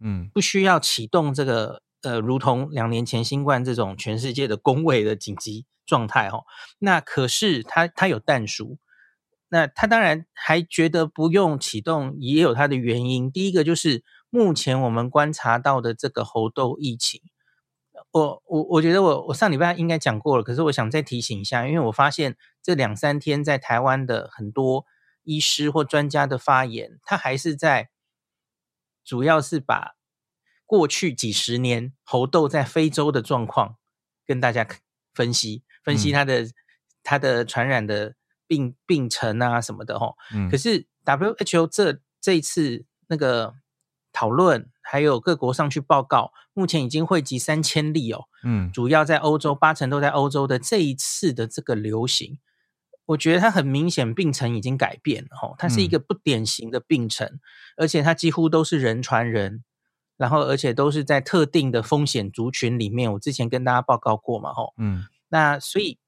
[0.00, 5.66] 嗯，不需要启动这个呃，如同两年前新冠这种全世界的公卫的紧急。
[5.86, 6.44] 状态哦，
[6.78, 8.78] 那可是他他有但书，
[9.48, 13.30] 那他当然还觉得不用启动，也有他的原因。
[13.30, 17.20] 第一个就是目前我们观察到的这个猴痘疫情，
[18.10, 24.86] 我我我觉得我我上礼拜应该讲过了，可是我想再提醒一下，因为我发现这两三天在台湾的很多
[25.22, 27.90] 医师或专家的发言，他还是在
[29.04, 29.94] 主要是把
[30.66, 33.76] 过去几十年猴痘在非洲的状况
[34.26, 34.66] 跟大家
[35.14, 35.62] 分析。
[35.84, 36.52] 分析它的、嗯、
[37.02, 38.14] 它的传染的
[38.46, 43.54] 病病程啊什么的齁，嗯，可是 WHO 这这一次那个
[44.12, 52.38] 讨论，还有各国上去报告，目前已经汇集三千例哦，嗯，主要在欧洲，八成都在欧洲的这一次的这个流行，
[53.06, 57.40] 我觉得它很明显病程已经改变了吼，它是一个不典型的病程，嗯、
[57.76, 59.64] 而且它几乎都是人传人，
[60.16, 65.04] 然后而且都是在特定的风险族群里面，我之前跟大家报告过嘛吼，嗯。
[65.28, 65.98] 那所以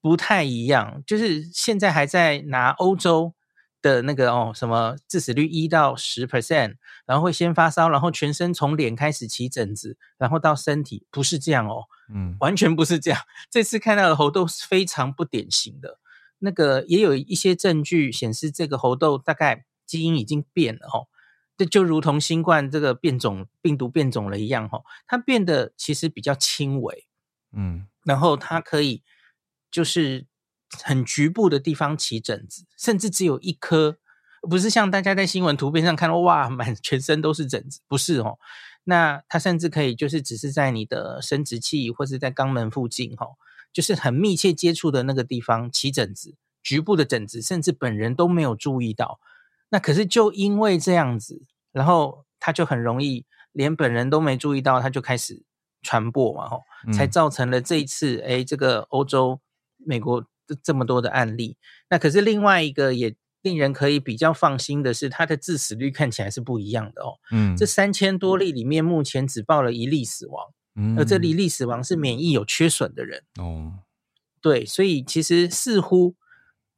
[0.00, 3.34] 不太一样，就是现在还在拿欧洲
[3.82, 11.84] 的那个哦，什么致死率一到十 percent，然后会先发烧，然后全身从脸开始起疹子，然后到身体，不是这样哦，
[12.14, 13.20] 嗯， 完全不是这样。
[13.50, 15.98] 这次看到的猴痘是非常不典型的，
[16.38, 21.08] 那个也有一些证据显示，这个猴痘大概基因已经变了哦，
[21.56, 27.06] 这就如同新冠这个变种病毒变种了一样哦，它变得其实比较轻微，
[27.52, 29.02] 嗯，然后它可以。
[29.70, 30.28] 就是
[30.84, 33.98] 很局部的地方起疹子，甚至只有一颗，
[34.42, 38.38] 不是像大家在新闻图片上看到，哇，满全身都是疹子，不是哦。
[38.84, 43.26] 那它甚至可以就是只是在你的生殖器或是在肛门附近，哈，
[43.72, 49.18] 就是很密切接触的那个地方起疹子，局部的疹子，甚至本人都没有注意到。
[49.74, 55.42] 那可是就因为这样子，然后他就很容易连本人都没注意到，他就开始
[55.82, 56.62] 传播嘛，吼，
[56.92, 59.40] 才造成了这一次，哎，这个欧洲。
[59.86, 60.24] 美国
[60.62, 61.58] 这么多的案例，
[61.90, 67.18] 那可是另外一个也令人可以比较放心的是，它的致死率看起来是不一样的哦。
[67.30, 70.46] 嗯，这三千多例里面，目前只报了一例死亡，
[70.76, 73.74] 嗯，而这一例死亡是免疫有缺损的人哦。
[74.40, 76.14] 对，所以其实似乎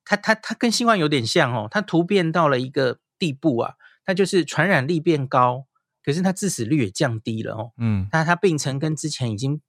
[0.06, 3.74] 它它它跟新冠有点像哦，它突变到了一个地步啊，
[4.06, 5.66] 它就是传染力变高，
[6.02, 7.72] 可是它致死率也降低了哦。
[7.76, 9.60] 嗯，那它病程跟之前已经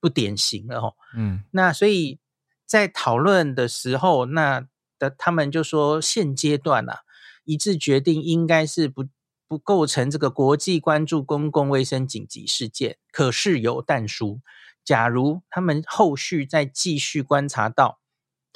[0.00, 0.94] 不典型了哦。
[1.16, 2.20] 嗯，那所以。
[2.68, 4.66] 在讨论的时候，那
[4.98, 7.02] 的他们就说，现阶段啊，
[7.44, 9.06] 一致决定应该是不
[9.46, 12.98] 不构成这个国际关注公共卫生紧急事件。
[13.12, 14.40] 可是有但书，
[14.84, 18.00] 假如他们后续再继续观察到，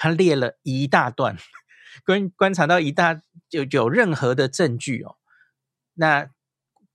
[0.01, 1.37] 他列了一大段，
[2.07, 3.21] 观观察到一大
[3.51, 5.17] 就有任何的证据哦，
[5.93, 6.31] 那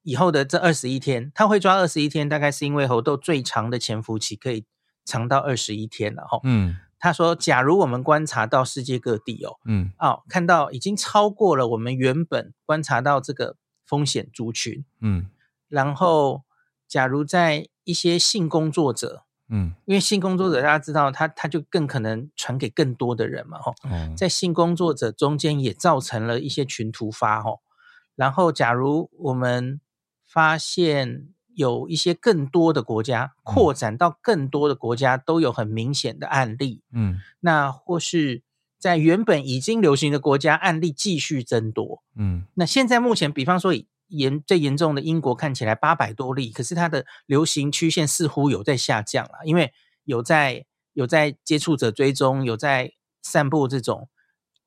[0.01, 4.65] 以后的这二十一天，他会抓二十一天，大概是因为猴痘最长的潜伏期可以
[5.05, 6.39] 长到二十一天了哈。
[6.43, 6.77] 嗯。
[6.97, 15.27] 他说：“假如我们观察到世界各地哦，嗯，哦，看到已经超过了我们原本观察到这个风险族群，嗯，
[15.67, 16.45] 然后
[16.87, 23.73] 假如在一些性工作者，嗯，因为性工作者大家知道他他就更可能传给更多的人嘛，哈，
[24.17, 27.51] 在性工作者中间也造成了一些群突发，哈，
[28.15, 29.79] 然后假如我们
[30.25, 38.43] 发现。”有一些更多的国家扩展到更多的国家都有很明显的案例，嗯，那或是
[38.77, 43.73] 在原本已经流行的国家案例继续增多，嗯，那现在目前，比方说
[44.07, 54.09] 严最严重的英国看起来八百多例，可是它的流行曲线似乎有在下降了，因为有在有在接触者追踪，有在散布这种，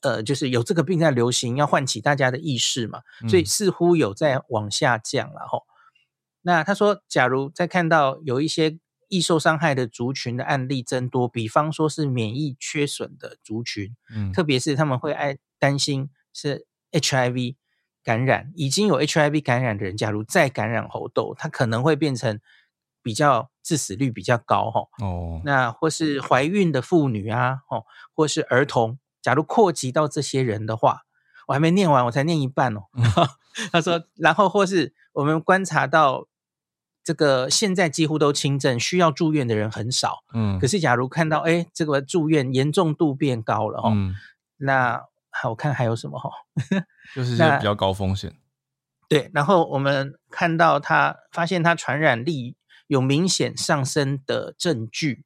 [0.01, 5.65] 呃，就是有这个病在流行，要唤起大家的意识嘛，所以似乎有在往下降了吼。
[6.43, 8.79] 那他说，假如在看到有一些
[9.09, 17.57] 易受伤害的族群的案例增多，比方说是免疫缺损的族群，嗯，特别是他们会爱担心是 HIV
[18.03, 22.41] 感染，已经有 HIV 感染的人，假如再感染猴痘，他可能会变成
[23.03, 27.85] 比较致死率比较高，哈，哦，那或是怀孕的妇女啊，哦，
[28.15, 31.03] 或是儿童，假如扩及到这些人的话，
[31.49, 32.85] 我还没念完，我才念一半哦。
[32.95, 33.05] 嗯、
[33.73, 36.27] 他说，然后或是我们观察到。
[37.05, 40.19] 这个现在几乎都轻症，需要住院的人很少。
[40.35, 44.15] 嗯，可是假如看到哎，这个住院严重度变高了哦，嗯，
[44.59, 45.07] 那
[45.49, 46.31] 我看还有什么哈？
[47.15, 48.37] 就是一些比较高风险。
[49.09, 52.57] 对，然后我们看到它发现它传染力
[52.89, 55.25] 有明显上升的证据。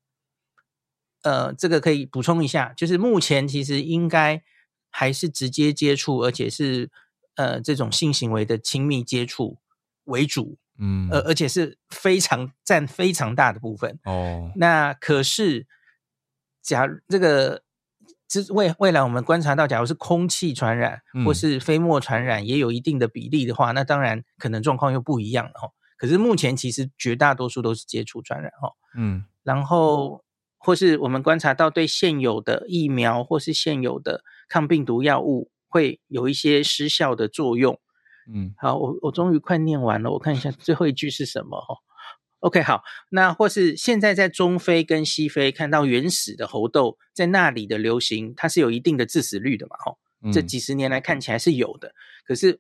[1.23, 4.43] 呃，这个可以补充一下，就是目前其实应该
[4.91, 6.91] 还是直接接触，而且是
[7.37, 9.59] 呃这种性行为的亲密接触
[10.05, 10.59] 为主。
[10.79, 14.51] 嗯，而而且是非常占非常大的部分哦。
[14.57, 15.67] 那可是，
[16.63, 17.63] 假如这个
[18.33, 25.69] 之未未来我们观察到，假如是空气传染或是飞沫传染，也有一定的比例的话，嗯、那当然可能状况又不一样了哈。
[25.99, 28.73] 可是目前其实绝大多数都是接触传染哈。
[28.97, 30.25] 嗯，然后
[30.57, 37.79] 或是我们观察到对现有的疫苗或是现有的抗病毒药物会有一些失效的作用。
[38.33, 41.75] 嗯，好，我我终于快念完了，我看一下最后一句是什么哈。
[42.43, 49.77] OK，好，那或是现在在中非跟西非看到原始的猴痘在那里的流行，它是有一定的致死率的嘛？
[49.77, 49.97] 哈，
[50.33, 52.59] 这几十年来看起来是有的，可是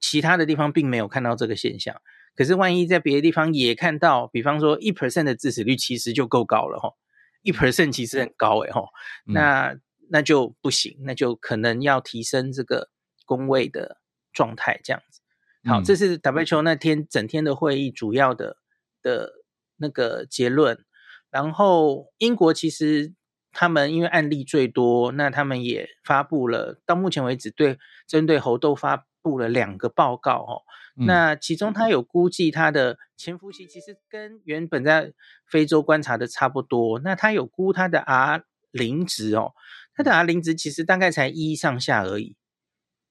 [0.00, 1.94] 其他的地方并没有看到这个现象。
[2.34, 6.94] 可是万一在别的地方也看到，比方说一 percent 的致死率其实就够高了哈，
[7.42, 8.84] 一 percent 其实很高诶哈，
[9.26, 9.76] 那
[10.08, 12.90] 那就不行，那就可能要提升这个
[13.26, 13.98] 工位的。
[14.34, 15.20] 状态这样子，
[15.68, 18.56] 好，这是 WHO 那天整天的会议主要的
[19.02, 19.32] 的
[19.76, 20.84] 那个结论。
[21.30, 23.14] 然后英国其实
[23.52, 30.62] 他们因为案例最多，那他们也发布了，到目前为止对针对猴痘发布了两个报告哦。
[30.96, 35.14] 嗯、那其中他有估计他的潜伏期其实跟原本在
[35.46, 36.98] 非洲观察的差不多。
[36.98, 39.54] 那他有估他的 R 零值哦，
[39.94, 42.36] 他的 R 零值其实大概才一上下而已。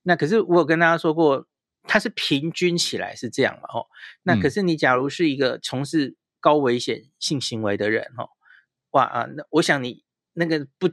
[0.03, 1.47] 那可是我有跟大家说过，
[1.84, 3.88] 它是平均起来是这样嘛哦。
[4.23, 8.29] 那可是你假如是一个从事高危险性行为的人哦，
[8.91, 10.03] 哇啊，那我想你
[10.34, 10.89] 那个不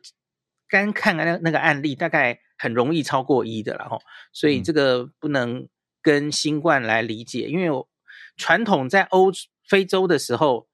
[0.70, 4.00] 单看那那个案例，大概很容易超过一的了哦。
[4.32, 5.68] 所以这个不能。
[6.00, 7.88] 跟新冠来理解，因为我
[8.36, 9.30] 传统在欧
[9.68, 10.68] 非洲的时候，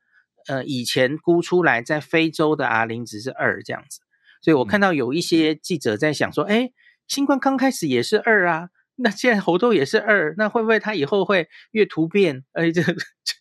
[0.46, 4.00] 呃，以前估出来在非洲的 R 零值是二这样子，
[4.42, 6.70] 所以我看到有一些记者在想说，哎，
[7.08, 12.94] 新冠刚开始也是二啊，那现在猴痘也是二，那会不会它以后会越突变，而且这个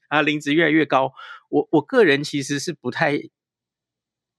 [0.10, 1.14] R 零值越来越高？
[1.50, 3.20] 我我个人其实是不太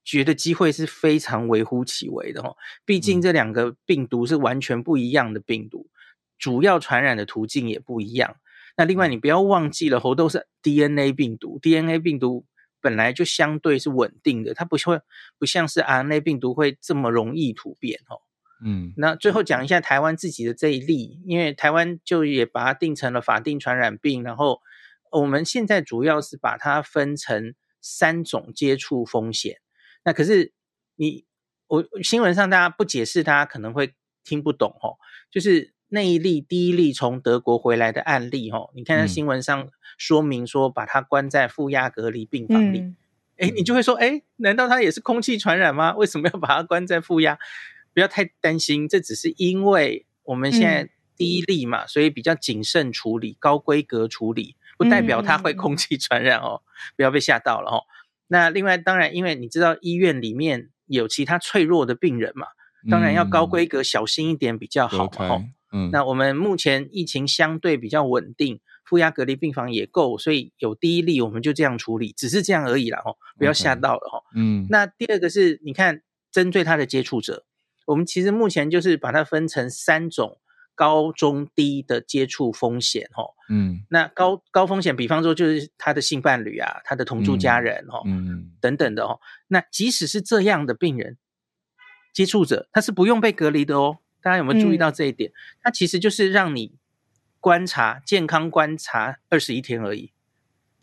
[0.03, 5.89] 觉得机会是非常微乎其微的哦，毕竟这两个病毒是完全不一样的病毒。
[6.37, 8.35] 主要传染的途径也不一样。
[8.75, 12.45] 那另外，你不要忘记了，猴痘是 DNA 病毒，DNA 病毒
[12.81, 14.99] 本来就相对是稳定的，它不会
[15.39, 18.19] 不像是 RNA 病毒会这么容易突变哦。
[18.63, 24.61] 嗯，那最后讲一下台湾自己的这一例，因为台湾就也把它定成了法定传染病，然后
[25.11, 29.57] 我们现在主要是把它分成三种接触风险。
[30.03, 30.53] 那可是
[30.95, 31.25] 你
[31.67, 33.93] 我新闻上大家不解释，大家可能会
[34.23, 34.97] 听不懂哦，
[35.31, 35.73] 就是。
[35.87, 42.79] 那一例第一例从德国回来的案例，哦，你看在新闻上说明说把它关在负压隔离病房里，
[43.37, 45.95] 哎、嗯，你就会说，哎，难道它也是空气传染吗？
[45.95, 47.37] 为什么要把它关在负压？
[47.95, 56.61] 不要太担心，这只是因为我们现在第一例嘛，嗯、所以比较谨慎处理，高规格处理，不代表它会空气传染哦，
[56.97, 57.83] 不要被吓到了哦。
[58.27, 62.47] 那另外，当然，因为你知道医院里面有其他脆弱的病人嘛，
[62.91, 65.45] 当然要高规格，小心一点比较好嘛，哦。
[65.71, 74.21] 嗯，那我们目前疫情相对比较稳定，负压隔离病房也够，所以有第一例我们就这样处理，只是这样而已啦，哦，不要吓到了哈。
[74.35, 77.45] 嗯，那第二个是，你看针对他的接触者，
[77.85, 80.39] 我们其实目前就是把它分成三种
[80.75, 83.23] 高中低的接触风险哈。
[83.49, 89.19] 嗯，那高高风险，比方说就是他的性伴侣啊，他的同住家人哈，嗯，等等的哦。
[89.47, 91.17] 那即使是这样的病人
[92.13, 93.99] 接触者，他是不用被隔离的哦。
[94.21, 95.31] 大家有没有注意到这一点？
[95.61, 96.75] 嗯、其实就是让你
[97.39, 100.11] 观察健康观察二十一天而已。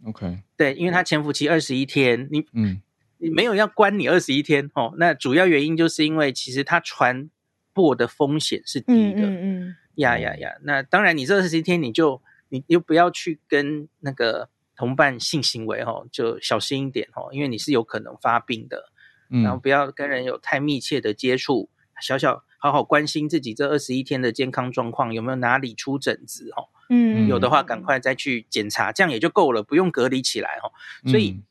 [0.05, 2.83] OK，对，因为他潜伏期二十一天，你嗯，你
[3.31, 4.95] 没有要关你二十一天哦。
[4.97, 7.31] 那主要原因就是因为其实它传
[7.73, 9.23] 播的风险是低的。
[9.23, 10.51] 嗯嗯呀呀呀！
[10.63, 18.91] 那当然，你这二十一天你就你又不要去跟那个同伴性行为哦，就小心一点哦，因为你是有可能发病的。
[19.31, 21.69] 嗯，然后不要跟人有太密切的接触，
[22.01, 22.45] 小小。
[22.59, 26.71] 好好关心自己这二十一天的健康状况，有没有哪里出疹子哦？
[26.91, 30.71] 嗯，有的话赶快再去检查，这样也就够了，不用隔离起来哦。
[31.11, 31.43] 所以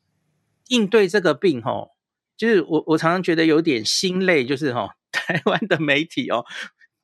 [0.72, 1.90] 应对这个病哦，
[2.36, 6.44] 就是我我常常觉得有点心累，就是哦， 台湾的媒体哦。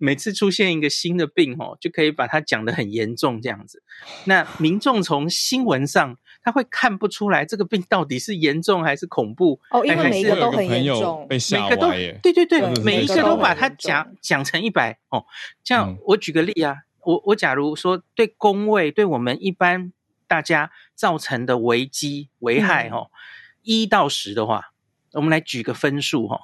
[0.00, 3.82] 每次出现一个新的病哦，就可以把它讲得很严重这样子。
[4.26, 11.90] 那民众从新闻上他会看不出来这个病到底是严重还是恐怖哦，因为每一个都很严重，被吓歪每个都
[12.22, 15.24] 对对对，每一个都把它讲讲成一百哦。
[15.64, 19.92] 像我举个例啊，我我假如说对工位对我们一般
[20.28, 23.10] 大家造成的危机危害哦，
[23.68, 24.72] 一到十的话，
[25.12, 26.40] 我们来举个分数哈。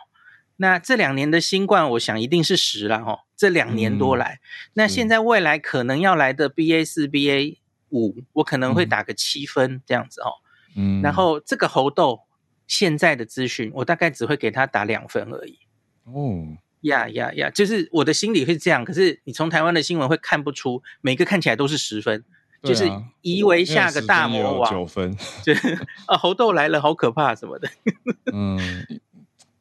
[0.56, 3.20] 那这两年的新冠，我想一定是十了哈。
[3.34, 7.56] 这两年多来，嗯、那现在未来可能要来的 BA 四、BA
[7.88, 10.28] 五，我可能会打个七分这样子哦。
[10.76, 12.20] 嗯，然后这个猴痘
[12.66, 15.58] 现在的资讯，我大概只会给他打两分而已。
[16.04, 18.84] 哦，呀呀呀，就是我的心里会这样。
[18.84, 22.33] 可是你从台湾的新闻会看不出，每个看起来都是十分，啊、
[22.64, 22.90] 就是
[23.22, 27.68] 以为下个大魔王九分，就是啊猴痘来了，好可怕什么的。
[28.32, 28.58] 嗯。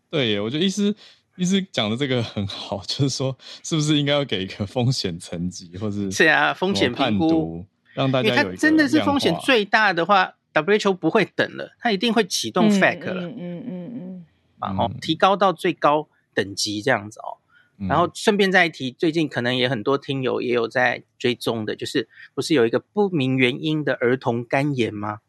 [0.10, 0.94] 对耶，我觉得医师
[1.38, 7.66] 医师讲的这个很好，就是说，是不是应该要给一个风险层级，或是是啊，风险评估，
[7.96, 8.52] 让大家有一个。
[8.52, 14.26] 它真的是风险最大的话，WHO 不会等了，它一定会启动 FAC 了，嗯嗯嗯嗯，
[14.62, 17.33] 然后提高到最高等级这样子哦。
[17.78, 25.20] 嗯、然后顺便再提，最近可能也很多听友也有在追踪的，就是不是有一个不明原因的儿童肝炎吗？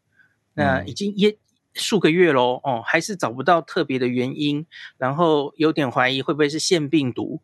[0.53, 1.37] 那已经也。
[1.77, 4.65] 数个月咯，哦，还是找不到特别的原因，
[4.97, 7.41] 然后有点怀疑会不会是腺病毒。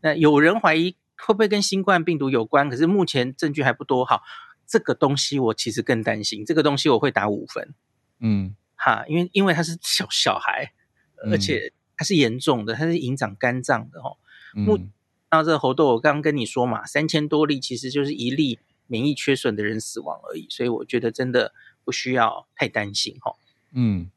[0.00, 4.04] 那有人怀疑会不会跟新冠病毒有关，可是目前证据还不多。
[4.04, 4.22] 好，
[4.64, 7.74] 这个东西我其实更担心，这个东西我会打五分。
[8.20, 10.72] 嗯，哈，因为因为他是小小孩，
[11.28, 14.18] 而且他它是严重的，它是影响肝脏的哦。
[14.54, 14.78] 目
[15.30, 21.52] 那、嗯、这个猴痘，我刚刚跟你说嘛，三千多例其实就是一例免疫缺损的人死亡而已，所以我觉得真的
[21.84, 23.34] 不需要太担心哈。
[23.72, 24.10] 嗯，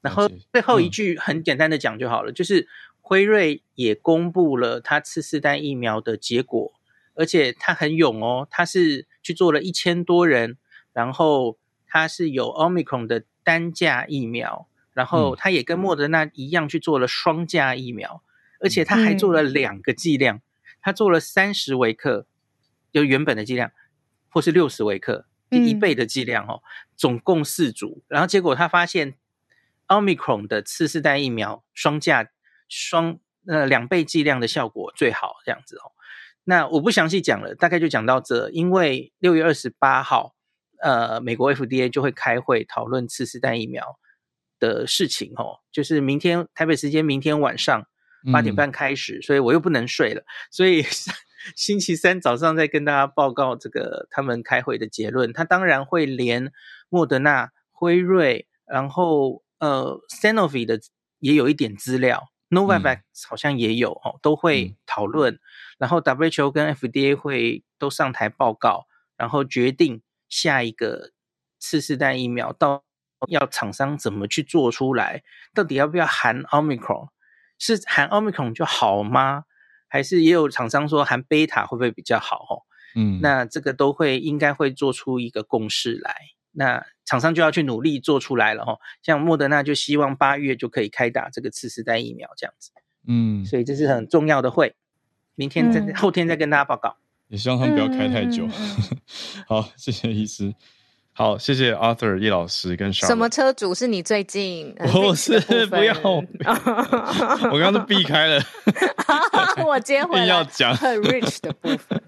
[0.00, 2.68] 然后最后一句很简单的讲就好了，嗯、就是
[3.00, 6.72] 辉瑞也公布了他次世代疫苗的结果，
[7.14, 10.56] 而且他很勇哦，他是去做了一千多人，
[10.92, 14.68] 然后他是有 Omicron 的单价疫苗。
[14.92, 18.22] 然后他也跟莫德纳一样去做了双价疫苗，
[18.60, 20.40] 而且他还做了两个剂量，
[20.80, 22.26] 他做了三十微克，
[22.92, 23.72] 就原本的剂量，
[24.28, 26.62] 或是六十微克，一倍的剂量哦，
[26.96, 28.02] 总共四组。
[28.08, 29.14] 然后结果他发现
[29.88, 32.30] ，Omicron 的次世代疫苗双价
[32.68, 35.92] 双呃两倍剂量的效果最好，这样子哦。
[36.44, 40.34] 那我不详细讲了，大概就讲到这，因为六月二十八号，
[40.80, 43.98] 呃，美国 FDA 就会开会讨论次世代疫苗。
[44.58, 47.86] 的事情哦，就是明天台北时间明天晚上
[48.32, 50.82] 八点半开始，嗯，所以我又不能睡了，所以
[51.56, 55.32] 星期三早上再跟大家报告这个他们开会的结论。
[55.32, 56.52] 他当然会连
[56.88, 60.80] 莫德纳、辉瑞，然后呃，Sanofi 的
[61.20, 65.40] 也有一点资料，Novavax 好像也有哦，都会讨论，嗯。
[65.78, 68.86] 然后 WHO 跟 FDA 会都上台报告，
[69.16, 71.12] 然后决定下一个
[71.58, 72.82] 次世代疫苗到。
[73.28, 75.22] 要厂商怎么去做出来？
[75.54, 77.08] 到底要不要含 Omicron？
[77.58, 79.44] 是含 Omicron 就好吗？
[79.88, 82.36] 还是也有厂商说含贝塔会不会比较好？
[82.50, 82.54] 哦，
[82.96, 86.14] 嗯，那这个都会应该会做出一个共识来。
[86.52, 88.78] 那厂商就要去努力做出来了哈。
[89.02, 92.72] 像莫德纳就希望八月就可以开打这个次世代疫苗这样子。
[93.06, 94.74] 嗯，所以这是很重要的会，
[95.34, 96.96] 明天再、嗯、后天再跟大家报告。
[97.28, 98.48] 也希望他们不要开太久。
[99.46, 100.54] 好，谢谢医师。
[101.18, 103.06] 好，谢谢 Arthur 叶老师跟 Charlotte。
[103.06, 104.76] 什么车主是你最近？
[104.94, 108.42] 我是，不要， 我刚刚都避开了。
[109.66, 111.98] 我接回来 硬要讲很 rich 的部分，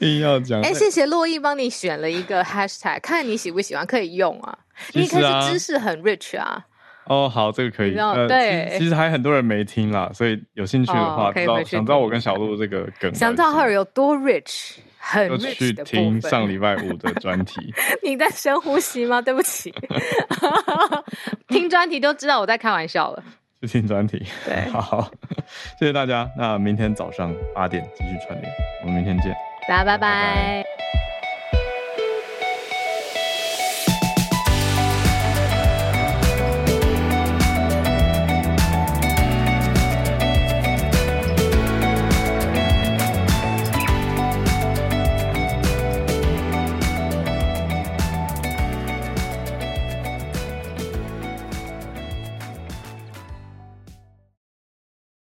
[0.00, 0.60] 硬要讲。
[0.60, 4.58] 哎、欸，谢谢洛毅帮你选了一个 hashtag，看你喜不喜欢，可以用啊。
[4.92, 6.62] 你可是知识很 rich 啊。
[7.06, 7.96] 哦，好，这个可以。
[7.96, 14.76] 呃、对其，其实还很多人没听啦，所以有兴趣的话，知道想知道我跟小鹿这个梗，想知道赫尔有多 rich。
[15.02, 17.72] 很去听上礼拜五的专题。
[18.04, 19.20] 你在深呼吸吗？
[19.22, 19.74] 对不起，
[21.48, 23.24] 听专题都知道我在开玩笑了。
[23.62, 25.10] 去听专题，对， 好，
[25.78, 26.30] 谢谢大家。
[26.36, 28.52] 那明天早上八点继续串联，
[28.82, 29.34] 我们明天见，
[29.68, 29.98] 大家拜拜。
[29.98, 31.09] 拜拜。